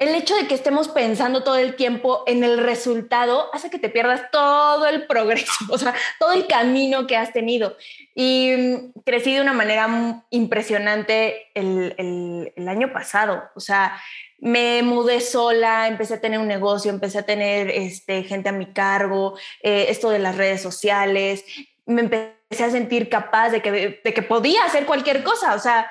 [0.01, 3.91] el hecho de que estemos pensando todo el tiempo en el resultado hace que te
[3.91, 7.77] pierdas todo el progreso, o sea, todo el camino que has tenido.
[8.15, 14.01] Y mm, crecí de una manera impresionante el, año pasado, o sea,
[14.39, 18.73] me mudé sola, empecé a tener un negocio, empecé a tener este, gente a mi
[18.73, 21.45] cargo, eh, esto de las redes sociales,
[21.85, 25.91] me empecé a sentir capaz de que, de que podía hacer cualquier cosa, o sea,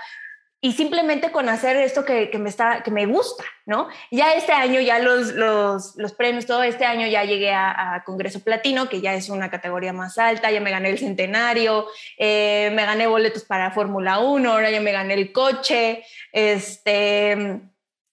[0.61, 3.87] y simplemente con hacer esto que, que, me está, que me gusta, ¿no?
[4.11, 8.41] Ya este año, ya los, los, los premios, todo este año ya llegué a, Congreso
[8.41, 12.85] Platino, que ya es una categoría más alta, ya me gané el centenario, eh, me
[12.85, 17.61] gané boletos para Fórmula 1, ahora ya me gané el coche, este,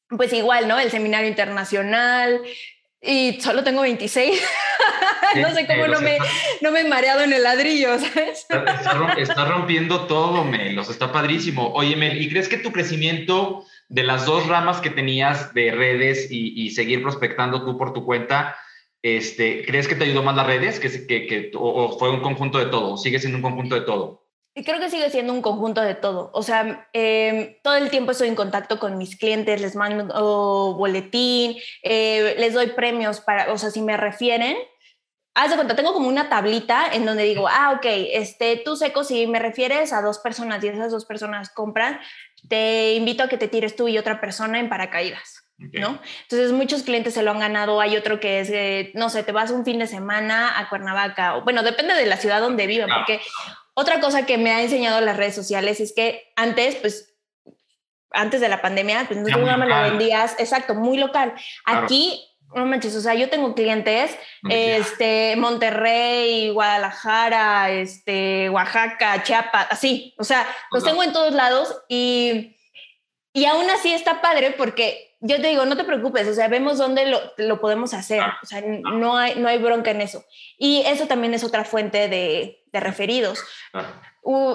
[0.08, 0.78] pues igual, ¿no?
[0.78, 2.40] El seminario internacional,
[3.02, 4.42] y solo tengo 26.
[5.36, 6.18] no sé cómo no, me,
[6.60, 8.46] no me he mareado en el ladrillo, ¿sabes?
[9.18, 11.72] Está, rompiendo todo, Mel, o sea, está padrísimo.
[11.74, 16.28] Oye, Mel, ¿y crees que tu crecimiento de las dos ramas que tenías de redes
[16.30, 18.56] y, seguir prospectando tú por tu cuenta,
[19.02, 22.58] este, ¿crees que te ayudó más las redes que, que, que o, fue un conjunto
[22.58, 22.96] de todo?
[22.96, 24.25] ¿Sigue siendo un conjunto de todo?
[24.58, 26.30] Y creo que sigue siendo un conjunto de todo.
[26.32, 31.58] O sea, em, todo el tiempo estoy en contacto con mis clientes, les mando boletín,
[31.82, 34.56] eh, les doy premios para, o sea, si me refieren,
[35.34, 39.04] haz de cuenta, tengo como una tablita en donde digo, ah, ok, este, tú seco,
[39.04, 42.00] si me refieres a dos personas y esas dos personas compran,
[42.48, 45.42] te invito a que te tires tú y otra persona en paracaídas.
[45.58, 45.98] ¿No?
[46.22, 47.80] Entonces muchos clientes se lo han ganado.
[47.80, 51.36] Hay otro que es, no sé, te vas un fin de semana a Cuernavaca.
[51.36, 53.22] O, bueno, depende de la ciudad donde viven, porque
[53.78, 57.14] otra cosa que me ha enseñado las redes sociales es que antes, pues,
[58.10, 61.34] antes de la pandemia, pues no me lo vendías, exacto, muy local.
[61.66, 64.16] Aquí, no manches, o sea, yo tengo clientes,
[64.48, 72.56] este, Monterrey, Guadalajara, este, Oaxaca, Chiapas, así, o sea, los tengo en todos lados y,
[73.34, 76.78] y aún así está padre porque yo te digo, no te preocupes, o sea, vemos
[76.78, 78.38] dónde lo, lo podemos hacer, ah.
[78.42, 80.24] o sea, no hay, no hay bronca en eso.
[80.58, 83.42] Y eso también es otra fuente de, de referidos.
[83.72, 84.02] Ah.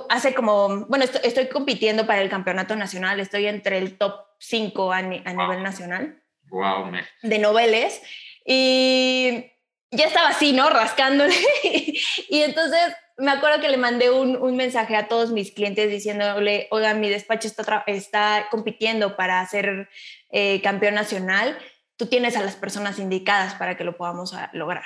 [0.09, 4.97] hace como, bueno, estoy, compitiendo para el campeonato nacional, estoy entre el top 5 a,
[4.97, 6.21] a nivel nacional.
[6.49, 6.91] Wow,
[7.23, 8.01] De noveles.
[8.45, 9.45] Y
[9.91, 10.69] ya estaba así, ¿no?
[10.69, 11.35] Rascándole.
[12.29, 16.67] y entonces me acuerdo que le mandé un, un, mensaje a todos mis clientes diciéndole,
[16.71, 19.89] oigan, mi despacho está, está compitiendo para ser
[20.31, 21.55] eh, campeón nacional,
[21.97, 24.85] tú tienes a las personas indicadas para que lo podamos ah, lograr.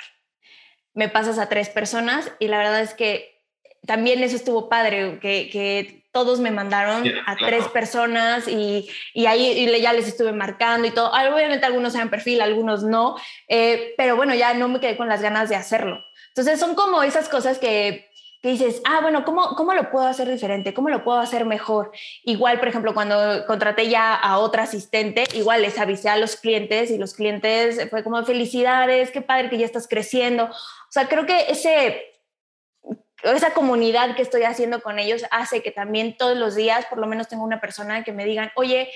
[0.92, 3.42] Me pasas a tres personas y la verdad es que
[3.86, 9.46] también eso estuvo padre, que, que todos me mandaron a tres personas y, y ahí
[9.46, 11.10] y ya les estuve marcando y todo.
[11.10, 13.16] Obviamente algunos eran perfil, algunos no,
[13.48, 16.04] eh, pero bueno, ya no me quedé con las ganas de hacerlo.
[16.28, 18.10] Entonces son como esas cosas que,
[18.42, 20.74] que dices, ah, bueno, ¿cómo, ¿cómo lo puedo hacer diferente?
[20.74, 21.92] ¿Cómo lo puedo hacer mejor?
[22.24, 26.90] Igual, por ejemplo, cuando contraté ya a otra asistente, igual les avisé a los clientes
[26.90, 30.44] y los clientes fue como, felicidades, qué padre que ya estás creciendo.
[30.44, 32.12] O sea, creo que ese
[33.22, 37.06] esa comunidad que estoy haciendo con ellos hace que también todos los días por lo
[37.06, 38.90] menos tengo una persona que me digan, oye,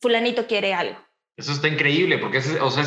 [0.00, 0.98] fulanito quiere algo.
[1.36, 2.84] Eso está increíble, porque o sea,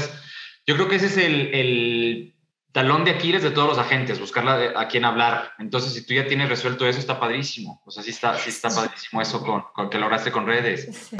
[0.65, 2.35] yo creo que ese es el, el,
[2.71, 5.51] talón de Aquiles de todos los agentes, buscar a quién hablar.
[5.59, 7.81] Entonces, si tú ya tienes resuelto eso, está padrísimo.
[7.85, 11.11] O sea, sí está, sí está padrísimo eso con, con que lograste con redes.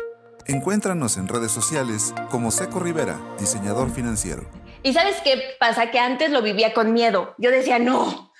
[0.45, 4.49] Encuéntranos en redes sociales como Seco Rivera, diseñador financiero.
[4.83, 5.91] Y sabes qué pasa?
[5.91, 7.35] Que antes lo vivía con miedo.
[7.37, 8.31] Yo decía, no,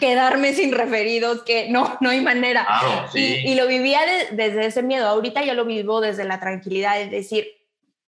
[0.00, 2.66] quedarme sin referidos, que no, no hay manera.
[3.14, 4.00] y, lo vivía
[4.32, 5.08] desde ese miedo.
[5.08, 7.48] Ahorita ya lo vivo desde la tranquilidad, es decir,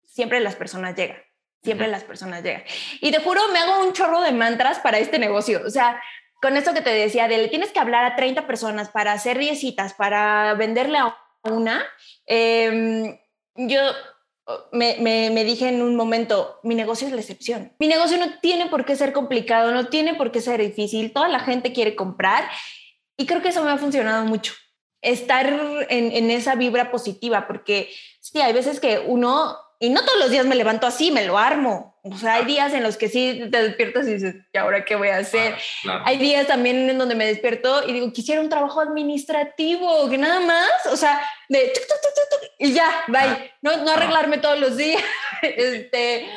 [0.05, 1.17] siempre las personas llegan,
[1.63, 2.63] siempre las personas llegan.
[2.99, 5.61] Y te juro, me hago un chorro de mantras para este negocio.
[5.65, 6.01] O sea,
[6.41, 9.37] con esto que te decía, de le tienes que hablar a 30 personas para hacer
[9.37, 11.83] 10 citas, para venderle a una.
[12.25, 13.17] Em,
[13.55, 13.79] yo
[14.71, 17.73] me, me, dije en un momento, mi negocio es la excepción.
[17.79, 21.13] Mi negocio no tiene por qué ser complicado, no tiene por qué ser difícil.
[21.13, 22.49] Toda la gente quiere comprar
[23.17, 24.53] y creo que eso me ha funcionado mucho.
[25.01, 25.47] Estar
[25.89, 30.29] en, en esa vibra positiva, porque sí, hay veces que uno y no todos los
[30.29, 31.99] días me levanto así, me lo armo.
[32.03, 34.95] O sea, hay días en los que sí te despiertas y dices, ¿y ahora qué
[34.95, 35.55] voy a hacer?
[36.05, 40.39] Hay días también en donde me despierto y digo, quisiera un trabajo administrativo, que nada
[40.39, 41.73] más, o sea, de
[42.59, 43.51] y ya, bye.
[43.63, 45.01] No, no arreglarme todos los días.
[45.41, 46.27] este,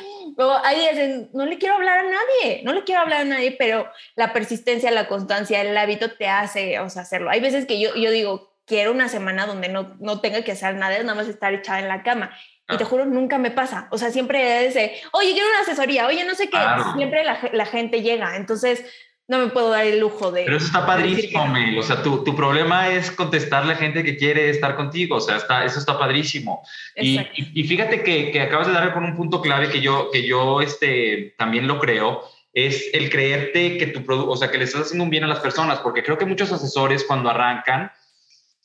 [0.63, 3.55] hay días en, no le quiero hablar a nadie, no le quiero hablar a nadie,
[3.59, 7.29] pero la persistencia, la constancia, el hábito te hace, o sea, hacerlo.
[7.29, 10.77] Hay veces que yo, yo digo, quiero una semana donde no, no tenga que hacer
[10.77, 12.35] nada, nada más estar echada en la cama.
[12.69, 13.89] Y te juro, nunca me pasa.
[13.91, 16.59] O sea, siempre es de, oye, quiero una asesoría, oye, no sé qué.
[16.97, 18.37] Siempre la, la, gente llega.
[18.37, 18.85] Entonces,
[19.29, 20.45] no me puedo dar el lujo de...
[20.45, 21.79] Pero eso está padrísimo, Mel.
[21.79, 25.17] O sea, tu, tu, problema es contestarle a gente que quiere estar contigo.
[25.17, 26.63] O sea, está, eso está padrísimo.
[26.97, 30.27] Y, y, fíjate que, que, acabas de dar con un punto clave que yo, que
[30.27, 32.23] yo este, también lo creo
[32.55, 35.27] es el creerte que tu producto, o sea, que le estás haciendo un bien a
[35.27, 37.91] las personas, porque creo que muchos asesores cuando arrancan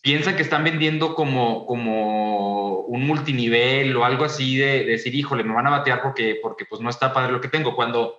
[0.01, 5.53] piensan que están vendiendo como, como un multinivel o algo así de, decir, híjole, me
[5.53, 8.15] van a batear porque, porque pues no está padre lo que tengo, cuando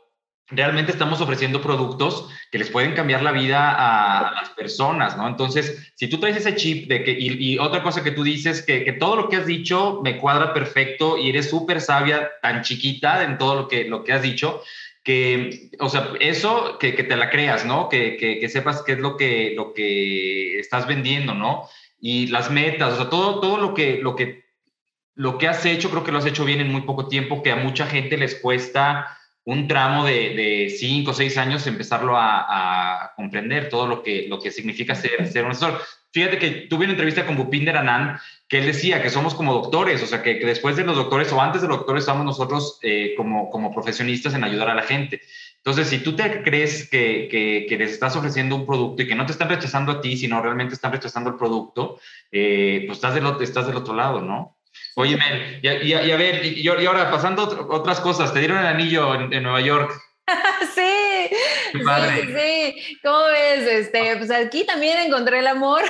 [0.51, 5.29] realmente estamos ofreciendo productos que les pueden cambiar la vida a, las personas, ¿no?
[5.29, 8.85] Entonces, si tú traes ese chip de que, y, otra cosa que tú dices, que,
[8.85, 13.23] que, todo lo que has dicho me cuadra perfecto y eres súper sabia, tan chiquita
[13.25, 14.63] en todo lo que, lo que has dicho,
[15.03, 17.89] que, o sea, eso, que, que te la creas, ¿no?
[17.89, 21.69] Que, que, sepas qué es lo que, lo que estás vendiendo, ¿no?
[21.99, 24.45] Y las metas, o sea, todo, todo lo, que, lo, que,
[25.15, 27.53] lo que has hecho, creo que lo has hecho bien en muy poco tiempo, que
[27.53, 33.05] a mucha gente les cuesta un tramo de, de cinco o seis años empezarlo a,
[33.05, 35.81] a, comprender todo lo que, lo que significa ser, ser un asesor.
[36.13, 40.03] Fíjate que tuve una entrevista con Bupinder Anand que él decía que somos como doctores,
[40.03, 43.15] o sea, que, después de los doctores o antes de los doctores somos nosotros eh,
[43.17, 45.21] como, como profesionistas en ayudar a la gente.
[45.59, 49.27] Entonces, si tú te crees que, que, les estás ofreciendo un producto y que no
[49.27, 52.01] te están rechazando a ti, sino realmente están rechazando el producto,
[52.33, 54.57] eh, pues estás del, estás del otro lado, ¿no?
[54.97, 59.43] Oye, Mel, y, a ver, y, ahora pasando otras cosas, te dieron el anillo en,
[59.43, 59.93] Nueva York.
[60.75, 61.37] sí,
[61.73, 63.67] sí, sí, ¿cómo ves?
[63.67, 65.83] Este, pues aquí también encontré el amor.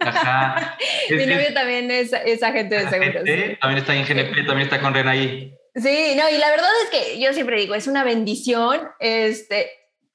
[0.00, 0.76] Ajá.
[1.10, 3.24] Mi novio también es, es, agente de seguros.
[3.60, 5.54] También está en GNP, también está con Renaí.
[5.74, 9.70] Sí, no, y la verdad es que yo siempre digo, es una bendición, este,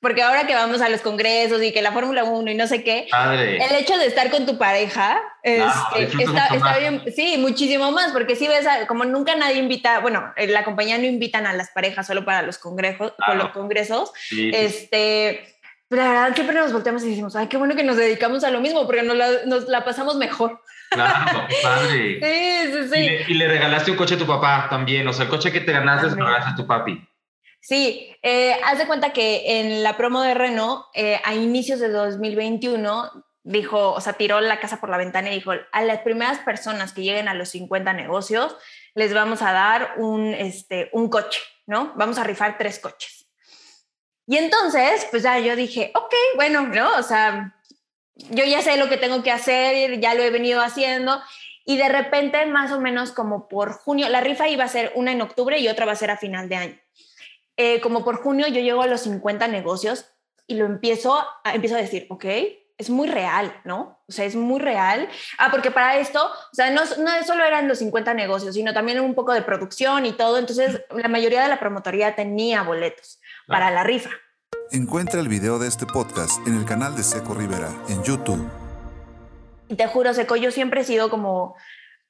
[0.06, 2.84] porque ahora que vamos a los congresos y que la Fórmula 1 y no sé
[2.84, 8.12] qué, el hecho de estar con tu pareja este, está, está bien, sí, muchísimo más,
[8.12, 12.06] porque si ves, como nunca nadie invita, bueno, la compañía no invitan a las parejas
[12.06, 15.58] solo para los congresos, los congresos, este
[15.88, 18.52] pero la verdad siempre nos volteamos y decimos, ay, qué bueno que nos dedicamos a
[18.52, 20.62] lo mismo, porque nos la, nos la pasamos mejor.
[20.92, 22.20] Claro, padre.
[22.70, 23.32] sí, sí, sí.
[23.32, 25.72] Y le, regalaste un coche a tu papá también, o sea, el coche que te
[25.72, 27.04] ganaste se lo ganaste a tu papi.
[27.66, 31.90] Sí, eh, haz de cuenta que en la promo de Renault, eh, a inicios de
[31.90, 36.38] 2021, dijo, o sea, tiró la casa por la ventana y dijo, a las primeras
[36.38, 38.56] personas que lleguen a los 50 negocios,
[38.94, 41.92] les vamos a dar un, este, un coche, ¿no?
[41.96, 43.32] Vamos a rifar tres coches.
[44.28, 46.96] Y entonces, pues ya yo dije, ok, bueno, ¿no?
[47.00, 47.60] O sea,
[48.14, 51.20] yo ya sé lo que tengo que hacer, ya lo he venido haciendo.
[51.66, 55.14] Y de repente, más o menos como por junio, la rifa iba a ser una
[55.14, 56.80] en octubre y otra va a ser a final de año.
[57.58, 60.06] Eh, como por junio yo llego a los 50 negocios
[60.48, 62.26] y lo empiezo a, empiezo a decir, ok,
[62.78, 64.00] es muy real, ¿no?
[64.08, 65.08] O sea, es muy real.
[65.38, 69.00] Ah, porque para esto, o sea, no, no solo eran los 50 negocios, sino también
[69.00, 70.38] un poco de producción y todo.
[70.38, 74.10] Entonces, la mayoría de la promotoría tenía boletos para la rifa.
[74.72, 78.50] Encuentra el video de este podcast en el canal de Seco Rivera en YouTube.
[79.68, 81.56] Y te juro, Seco, yo siempre he sido como,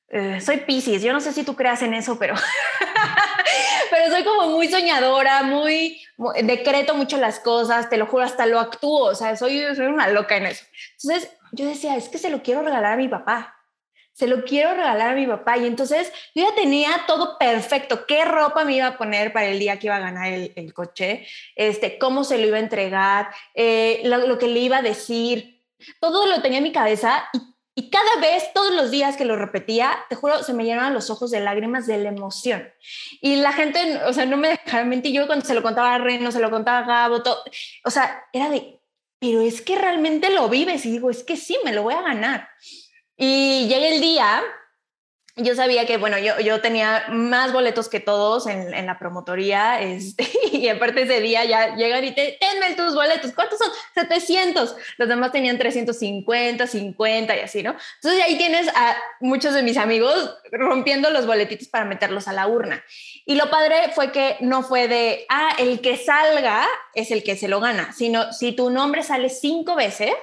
[0.09, 2.35] eh, soy Pisces, yo no sé si tú creas en eso, pero,
[3.91, 6.01] pero soy como muy soñadora, muy,
[6.43, 10.07] decreto mucho las cosas, te lo juro, hasta lo actúo, o sea, soy, soy una
[10.07, 10.65] loca en eso.
[11.01, 13.55] Entonces yo decía, es que se lo quiero regalar a mi papá
[14.15, 15.57] se lo quiero regalar a mi papá.
[15.57, 19.59] Y entonces yo ya tenía todo perfecto, qué ropa me iba a poner para el
[19.59, 24.01] día que iba a ganar el, coche, este, cómo se lo iba a entregar, eh,
[24.05, 25.61] lo, que le iba a decir,
[25.99, 29.35] todo lo tenía en mi cabeza y, y, cada vez, todos los días que lo
[29.35, 32.67] repetía, te juro, se me llenaban los ojos de lágrimas de la emoción.
[33.21, 35.97] Y la gente, o sea, no me dejaba mentir, yo cuando se lo contaba a
[35.97, 37.43] Reno, se lo contaba a Gabo, todo,
[37.83, 38.79] o sea, era de,
[39.19, 42.01] pero es que realmente lo vives y digo, es que sí, me lo voy a
[42.01, 42.47] ganar.
[43.17, 44.43] Y llega el día,
[45.37, 49.81] yo sabía que, bueno, yo, yo tenía más boletos que todos en, en la promotoría,
[49.81, 53.69] este, y aparte ese día ya llegan y te, tenme tus boletos, ¿cuántos son?
[53.95, 57.75] 700, los demás tenían 350, 50 y así, ¿no?
[57.95, 62.47] Entonces ahí tienes a muchos de mis amigos rompiendo los boletitos para meterlos a la
[62.47, 62.81] urna.
[63.25, 67.35] Y lo padre fue que no fue de, ah, el que salga es el que
[67.35, 70.13] se lo gana, sino si tu nombre sale cinco veces,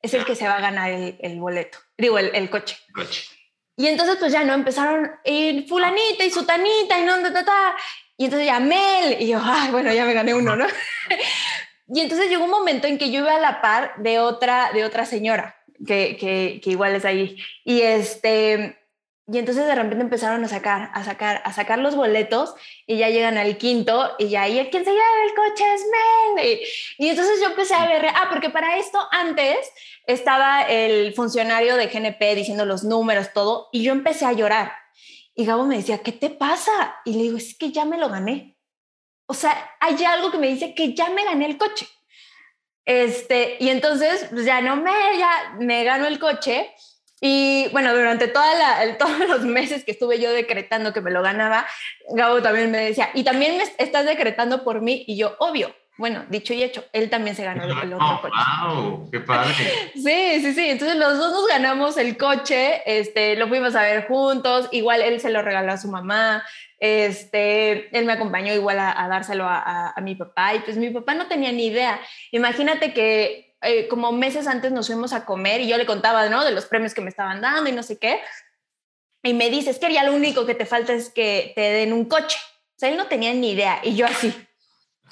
[0.00, 2.76] es el que se va a ganar el, boleto digo, el, el coche.
[2.94, 3.24] coche.
[3.76, 7.74] Y entonces pues ya no empezaron ir fulanita y sutanita y no, ta, ta,
[8.16, 10.66] y entonces ya Mel y yo, ay, bueno, ya me gané uno, ¿no?
[11.88, 14.84] y entonces llegó un momento en que yo iba a la par de otra, de
[14.84, 17.36] otra señora que, que, que igual es ahí.
[17.64, 18.78] Y este,
[19.26, 22.54] y entonces de repente empezaron a sacar, a sacar, a sacar los boletos
[22.86, 25.64] y ya llegan al quinto y ya, ¿y quién se lleva el coche?
[25.74, 25.82] Es
[26.36, 26.60] Mel.
[26.98, 29.56] Y, entonces yo empecé a ver, ah, porque para esto antes
[30.06, 34.72] estaba el funcionario de GNP diciendo los números, todo, y yo empecé a llorar.
[35.34, 36.96] Y Gabo me decía, ¿qué te pasa?
[37.06, 38.58] Y le digo, es que ya me lo gané.
[39.26, 41.88] O sea, hay algo que me dice que ya me gané el coche.
[42.84, 46.70] Este, y entonces, pues ya no me, ya me gano el coche
[47.26, 51.22] y bueno, durante toda la, todos los meses que estuve yo decretando que me lo
[51.22, 51.66] ganaba,
[52.10, 55.74] Gabo también me decía, y también me estás decretando por mí, y yo, obvio.
[55.96, 58.34] Bueno, dicho y hecho, él también se ganó el, otro coche.
[58.66, 59.08] ¡Wow!
[59.10, 59.54] ¡Qué padre!
[59.94, 60.68] Sí, sí, sí.
[60.68, 65.20] Entonces los dos nos ganamos el coche, este, lo fuimos a ver juntos, igual él
[65.20, 66.44] se lo regaló a su mamá,
[66.78, 71.14] este, él me acompañó igual a, dárselo a, a, mi papá y pues mi papá
[71.14, 71.98] no tenía ni idea.
[72.32, 76.44] Imagínate que eh, como meses antes nos fuimos a comer y yo le contaba, ¿no?
[76.44, 78.20] De los premios que me estaban dando y no sé qué.
[79.22, 81.92] Y me dice, es que ya lo único que te falta es que te den
[81.92, 82.38] un coche.
[82.76, 84.34] O sea, él no tenía ni idea y yo así.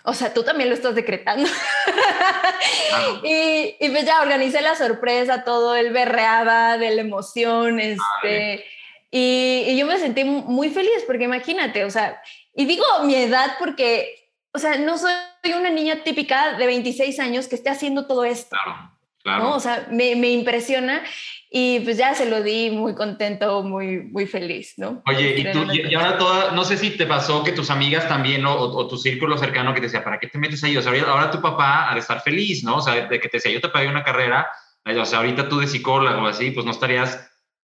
[0.04, 1.48] O sea, tú también lo estás decretando.
[3.22, 8.64] y, y, pues ya organicé la sorpresa, todo, él berreaba de la emoción, este,
[9.12, 12.20] y, y, yo me sentí muy feliz porque imagínate, o sea,
[12.52, 14.22] y digo mi edad porque
[14.54, 15.12] o sea, no soy
[15.50, 18.50] una niña típica de 26 años que esté haciendo todo esto.
[18.50, 19.50] Claro, claro.
[19.50, 21.02] O sea, me, me, impresiona
[21.50, 25.02] y pues ya se lo di muy contento, muy, muy feliz, ¿no?
[25.06, 28.46] Oye, y, tú, y, ahora toda, no sé si te pasó que tus amigas también
[28.46, 30.76] o, o, tu círculo cercano que te decía, ¿para qué te metes ahí?
[30.76, 32.76] O sea, ahora tu papá ha de estar feliz, ¿no?
[32.76, 34.48] O sea, de que te decía, yo te pagué una carrera,
[34.84, 37.28] o sea, ahorita tú de psicólogo así, pues no estarías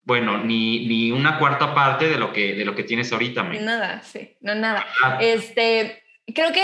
[0.04, 3.44] bueno, ni, ni, una cuarta parte de lo que, de lo que tienes ahorita.
[3.44, 4.84] Nada, sí, no nada.
[5.20, 6.62] Este, creo que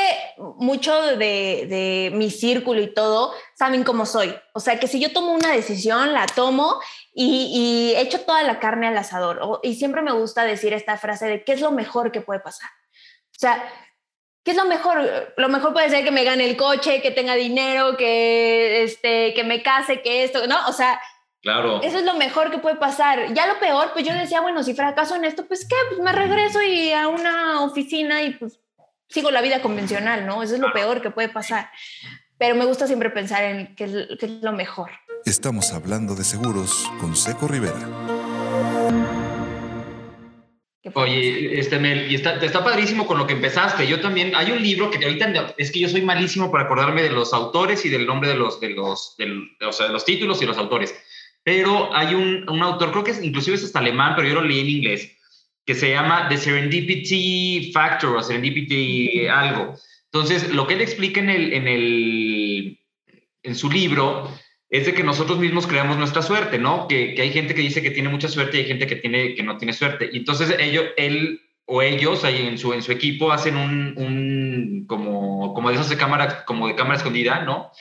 [0.57, 4.35] mucho de, mi círculo y todo saben cómo soy.
[4.55, 6.81] O sea, que si yo tomo una decisión, la tomo
[7.13, 9.61] y, echo toda la carne al asador.
[9.63, 12.71] y siempre me gusta decir esta frase de qué es lo mejor que puede pasar.
[13.31, 13.63] O sea,
[14.45, 15.35] ¿qué es lo mejor?
[15.37, 19.45] Lo mejor puede ser que me gane el coche, que tenga dinero, que, este, que
[19.45, 20.57] me case, que esto, ¿no?
[20.69, 21.01] O sea,
[21.41, 21.81] Claro.
[21.83, 23.33] Eso es lo mejor que puede pasar.
[23.33, 26.11] Ya lo peor, pues yo decía, bueno, si fracaso en esto, pues qué, pues me
[26.11, 28.59] regreso y a una oficina y pues
[29.09, 30.43] sigo la vida convencional, ¿no?
[30.43, 31.71] Eso es lo peor que puede pasar.
[32.39, 34.91] Pero me gusta siempre pensar en qué es, lo mejor.
[35.25, 37.89] Estamos hablando de seguros con Seco Rivera.
[40.95, 43.87] Oye, este Mel, y está, está padrísimo con lo que empezaste.
[43.87, 47.11] Yo también, hay un libro que ahorita es que yo soy malísimo para acordarme de
[47.11, 49.17] los autores y del nombre de los, de los,
[49.61, 50.95] o sea, de los títulos y los autores.
[51.43, 54.43] Pero hay un, un autor, creo que es, inclusive es hasta alemán, pero yo lo
[54.43, 55.18] leí en inglés,
[55.69, 59.75] que se llama The Serendipity Factor o Serendipity algo.
[60.11, 62.81] Entonces, lo que él explica en, el, en, el,
[63.43, 64.33] en su libro
[64.71, 66.89] es de que nosotros mismos creamos nuestra suerte, ¿no?
[66.89, 69.35] Que, que, hay gente que dice que tiene mucha suerte y hay gente que, tiene,
[69.35, 70.09] que no tiene suerte.
[70.11, 74.87] Y entonces ellos, él o ellos ahí en su, en su equipo hacen un, un
[74.87, 77.73] como, como de esas de cámara, como de cámara escondida, ¿no?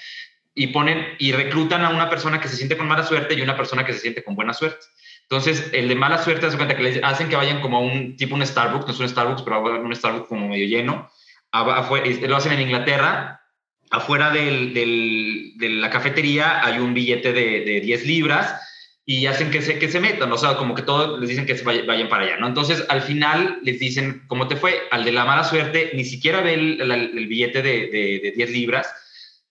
[0.54, 3.56] Y ponen y reclutan a una persona que se siente con mala suerte y una
[3.56, 4.88] persona que se siente con buena suerte.
[5.30, 8.16] Entonces, el de mala suerte, hace cuenta que les hacen que vayan como a un
[8.16, 11.10] tipo un Starbucks, no es un Starbucks, pero un Starbucks como medio lleno.
[11.52, 13.42] lo hacen en Inglaterra.
[13.90, 18.62] Afuera del, del, de la cafetería hay un billete de, de 10 libras
[19.06, 21.58] y hacen que se, que se metan, o sea, como que todos les dicen que
[21.58, 22.48] se vayan, para allá, ¿no?
[22.48, 24.82] Entonces, al final les dicen, ¿cómo te fue?
[24.92, 28.94] Al de la mala suerte, ni siquiera ve el, billete de, de, 10 libras.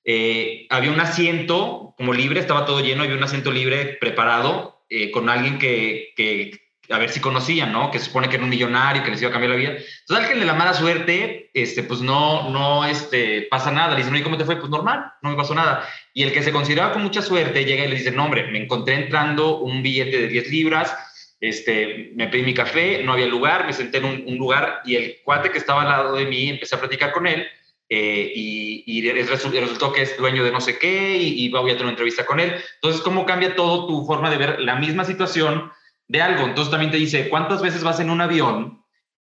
[0.05, 5.11] Eh, había un asiento como libre, estaba todo lleno, había un asiento libre preparado eh,
[5.11, 6.13] con alguien que,
[6.89, 7.91] a ver si conocían, ¿no?
[7.91, 9.71] Que se supone que era un millonario, que les iba a cambiar la vida.
[9.71, 13.91] Entonces, al que de la mala suerte, este, pues no, no este, pasa nada.
[13.95, 14.57] Le dicen, ¿y cómo te fue?
[14.57, 15.89] Pues normal, no me pasó nada.
[16.15, 18.63] Y el que se consideraba con mucha suerte llega y le dice, no, hombre, me
[18.63, 20.97] encontré entrando un billete de 10 libras,
[21.41, 25.19] este, me pedí mi café, no había lugar, me senté en un, lugar y el
[25.23, 27.47] cuate que estaba al lado de mí empecé a platicar con él.
[27.89, 31.75] Eh, y, y resultó que es dueño de no sé qué y, y voy a
[31.75, 32.55] tener una entrevista con él.
[32.77, 35.71] Entonces, ¿cómo cambia todo tu forma de ver la misma situación
[36.09, 36.47] de algo.
[36.47, 38.83] Entonces también te dice, ¿cuántas veces vas en un avión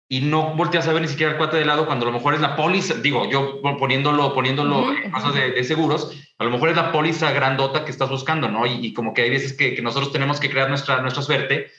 [0.08, 2.34] y no volteas a ver ni siquiera el cuate de lado cuando a lo mejor
[2.34, 2.94] es la póliza?
[2.94, 7.84] Digo, yo poniéndolo, poniéndolo en casos de, seguros, a lo mejor es la póliza grandota
[7.84, 8.66] que estás buscando, ¿no?
[8.66, 11.70] Y, como que hay veces que, nosotros tenemos que crear nuestra, nuestra suerte,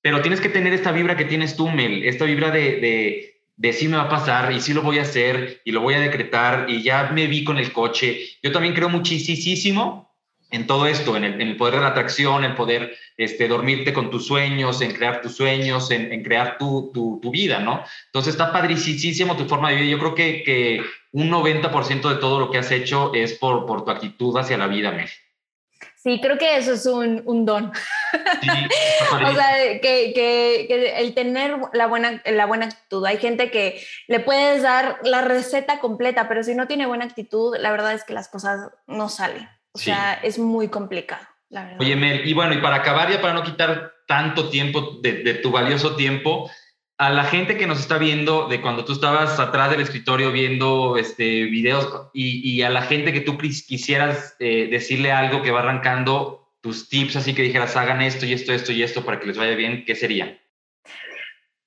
[0.00, 3.72] pero tienes que tener esta vibra que tienes tú, Mel, esta vibra de, de, de
[3.72, 6.00] sí me va a pasar y sí lo voy a hacer y lo voy a
[6.00, 8.26] decretar y ya me vi con el coche.
[8.42, 10.04] Yo también creo muchísimo
[10.50, 14.26] en todo esto, en el, poder de la atracción, en poder este, dormirte con tus
[14.26, 17.82] sueños, en crear tus sueños, en, crear tu, tu, vida, ¿no?
[18.06, 19.90] Entonces está padricísimo tu forma de vida.
[19.90, 23.84] Yo creo que, que un 90% de todo lo que has hecho es por, por
[23.84, 25.08] tu actitud hacia la vida, Mel.
[26.04, 27.72] Sí, creo que eso es un, un don.
[28.42, 28.48] Sí,
[29.10, 33.06] o sea, que, que, que, el tener la buena, la buena actitud.
[33.06, 37.56] Hay gente que le puedes dar la receta completa, pero si no tiene buena actitud,
[37.58, 39.48] la verdad es que las cosas no salen.
[39.72, 41.80] O sea, es muy complicado, la verdad.
[41.80, 45.50] Oye, Mel, y bueno, y para acabar ya, para no quitar tanto tiempo de, tu
[45.50, 46.50] valioso tiempo,
[47.06, 50.96] a la gente que nos está viendo de cuando tú estabas atrás del escritorio viendo
[50.96, 56.54] este, videos y, a la gente que tú quisieras eh, decirle algo que va arrancando
[56.62, 59.36] tus tips, así que dijeras, hagan esto y esto, esto y esto para que les
[59.36, 60.40] vaya bien, ¿qué sería?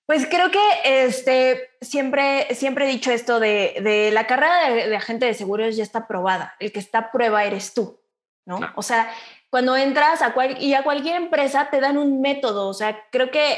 [0.07, 5.27] Pues creo que este, siempre, siempre he dicho esto de, de la carrera de, agente
[5.27, 6.55] de seguros ya está probada.
[6.59, 7.99] El que está a prueba eres tú,
[8.45, 8.59] ¿no?
[8.75, 9.13] O sea,
[9.51, 13.29] cuando entras a cual, y a cualquier empresa te dan un método, o sea, creo
[13.29, 13.57] que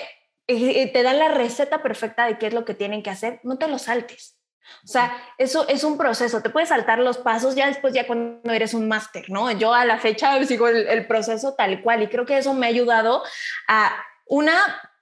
[0.56, 3.68] te dan la receta perfecta de qué es lo que tienen que hacer, no te
[3.68, 4.36] lo saltes.
[4.84, 8.52] O sea, eso es un proceso, te puedes saltar los pasos ya después, ya cuando
[8.52, 9.52] eres un máster, ¿no?
[9.52, 12.68] Yo a la fecha sigo el, el proceso tal cual y creo que eso me
[12.68, 13.24] ha ayudado
[13.68, 13.91] a,
[14.30, 14.54] una,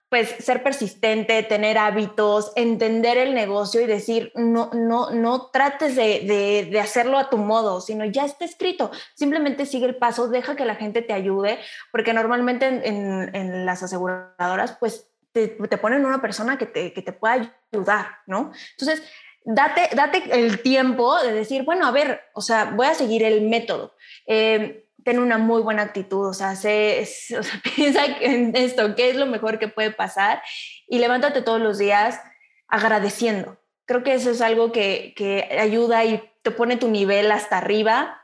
[0.09, 6.67] pues ser persistente, tener hábitos, entender el negocio y decir, no, no, no trates de,
[6.71, 8.89] de, hacerlo a tu modo, sino ya está escrito.
[9.15, 11.59] Simplemente sigue el paso, deja que la gente te ayude,
[11.91, 17.01] porque normalmente en, en, las aseguradoras, pues te, te, ponen una persona que te, que
[17.01, 18.51] te pueda ayudar, ¿no?
[18.71, 19.03] Entonces,
[19.45, 23.41] date, date el tiempo de decir, bueno, a ver, o sea, voy a seguir el
[23.41, 23.95] método.
[24.25, 27.01] Eh, ten una muy buena actitud, o sea, sé,
[27.39, 30.41] o sea, piensa en esto, qué es lo mejor que puede pasar
[30.87, 32.19] y levántate todos los días
[32.67, 33.57] agradeciendo.
[33.85, 38.21] Creo que eso es algo que, que ayuda y te pone tu nivel hasta arriba.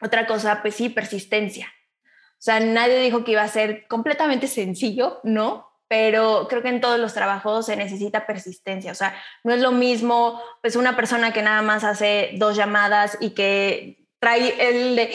[0.00, 1.70] Otra cosa, pues sí, persistencia.
[1.98, 5.73] O sea, nadie dijo que iba a ser completamente sencillo, ¿no?
[5.96, 9.14] Pero creo que en todos los trabajos se necesita persistencia, o sea,
[9.44, 14.04] no es lo mismo pues una persona que nada más hace dos llamadas y que
[14.18, 15.14] trae el de,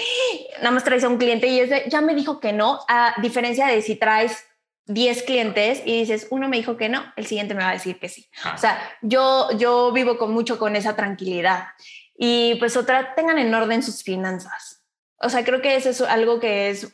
[0.59, 3.13] nada más traes a un cliente y es de, ya me dijo que no, a
[3.21, 4.45] diferencia de si traes
[4.86, 7.99] 10 clientes y dices, uno me dijo que no, el siguiente me va a decir
[7.99, 8.30] que sí.
[8.45, 8.53] Ah.
[8.55, 11.67] O sea, yo, yo vivo con mucho con esa tranquilidad.
[12.17, 14.86] Y pues otra, tengan en orden sus finanzas.
[15.17, 16.93] O sea, creo que eso es algo que es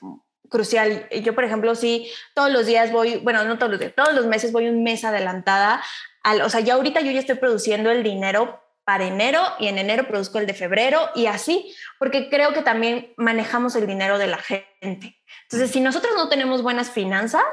[0.50, 1.08] crucial.
[1.24, 4.26] Yo, por ejemplo, sí, todos los días voy, bueno, no todos los días, todos los
[4.26, 5.84] meses voy un mes adelantada.
[6.24, 9.80] Al, o sea, ya ahorita yo ya estoy produciendo el dinero para enero y en
[9.80, 14.28] enero produzco el de febrero y así, porque creo que también manejamos el dinero de
[14.28, 15.20] la gente.
[15.44, 17.44] Entonces, si nosotros no tenemos buenas finanzas,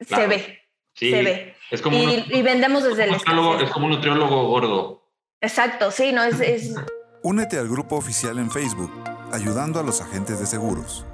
[0.00, 0.60] se ve.
[0.94, 1.56] se ve.
[1.70, 5.12] Es como y, vendemos desde el Es como un nutriólogo gordo.
[5.40, 6.74] Exacto, sí, no es, es...
[7.22, 8.92] Únete al grupo oficial en Facebook,
[9.32, 11.06] ayudando a los agentes de seguros.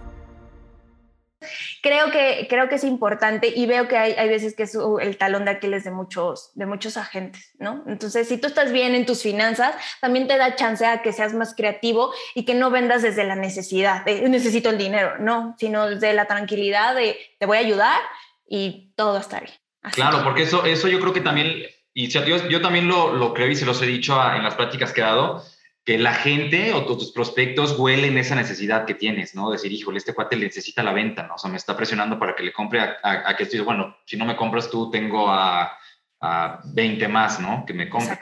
[1.83, 5.17] Creo que, creo que es importante y veo que hay, hay veces que es el
[5.17, 7.83] talón de Aquiles de muchos, de muchos agentes, ¿no?
[7.87, 11.35] Entonces, si tú estás bien en tus finanzas, también te da chance a que seas
[11.35, 15.89] más creativo y que no vendas desde la necesidad, de necesito el dinero, no, sino
[15.89, 18.01] desde la tranquilidad de te voy a ayudar
[18.49, 19.57] y todo a estar bien.
[19.93, 21.65] claro, porque eso, eso yo creo que también,
[21.95, 24.93] y yo, yo también lo, lo creo y se los he dicho en las prácticas
[24.93, 25.43] que he dado,
[25.85, 29.51] que la gente o tus prospectos huelen esa necesidad que tienes, ¿no?
[29.51, 31.35] Decir, híjole, este cuate necesita la venta, ¿no?
[31.35, 34.25] O sea, me está presionando para que le compre a, que estoy, bueno, si no
[34.25, 35.77] me compras tú, tengo a,
[36.21, 37.65] a 20 más, ¿no?
[37.67, 38.19] Que me compren.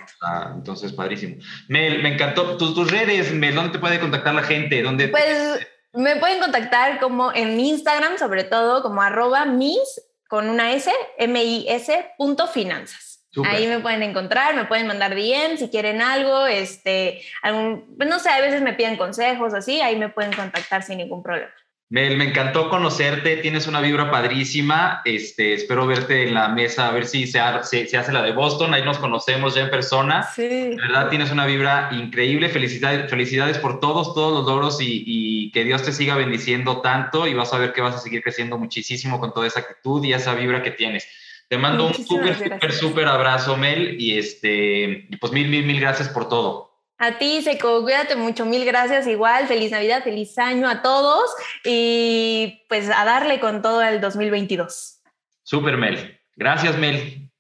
[0.55, 1.37] entonces, padrísimo.
[1.69, 2.57] Mel, me encantó.
[2.57, 4.83] Tus, tus redes, Mel, ¿dónde te puede contactar la gente?
[4.83, 10.73] ¿Dónde pues me pueden contactar como en Instagram, sobre todo, como arroba mis con una
[10.73, 13.18] S, M-I-S, punto finanzas.
[13.47, 18.19] Ahí me pueden encontrar, me pueden mandar DM si quieren algo, este, algún, pues no
[18.19, 21.53] sé, a veces me piden consejos, así, ahí me pueden contactar sin ningún problema.
[21.91, 26.93] Mel, me encantó conocerte, tienes una vibra padrísima, este, espero verte en la mesa, a
[26.93, 30.23] ver si se, se, hace la de Boston, ahí nos conocemos ya en persona.
[30.23, 30.43] Sí.
[30.47, 35.51] De verdad tienes una vibra increíble, felicidades, felicidades por todos, todos los logros y, y,
[35.51, 38.59] que Dios te siga bendiciendo tanto y vas a ver que vas a seguir creciendo
[38.59, 41.09] muchísimo con toda esa actitud y esa vibra que tienes.
[41.49, 46.09] Te mando un súper, súper, súper abrazo, Mel, y este, pues mil, mil, mil gracias
[46.09, 46.69] por todo.
[46.99, 51.31] A ti, Seco, cuídate mucho, mil gracias igual, feliz Navidad, feliz año a todos
[51.65, 55.01] y pues a darle con todo el 2022.
[55.45, 56.21] Súper, Mel.
[56.37, 57.31] Gracias, Mel.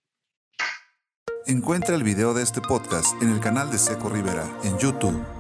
[1.47, 5.38] Encuentra el video de este podcast en el canal de Seco Rivera en YouTube.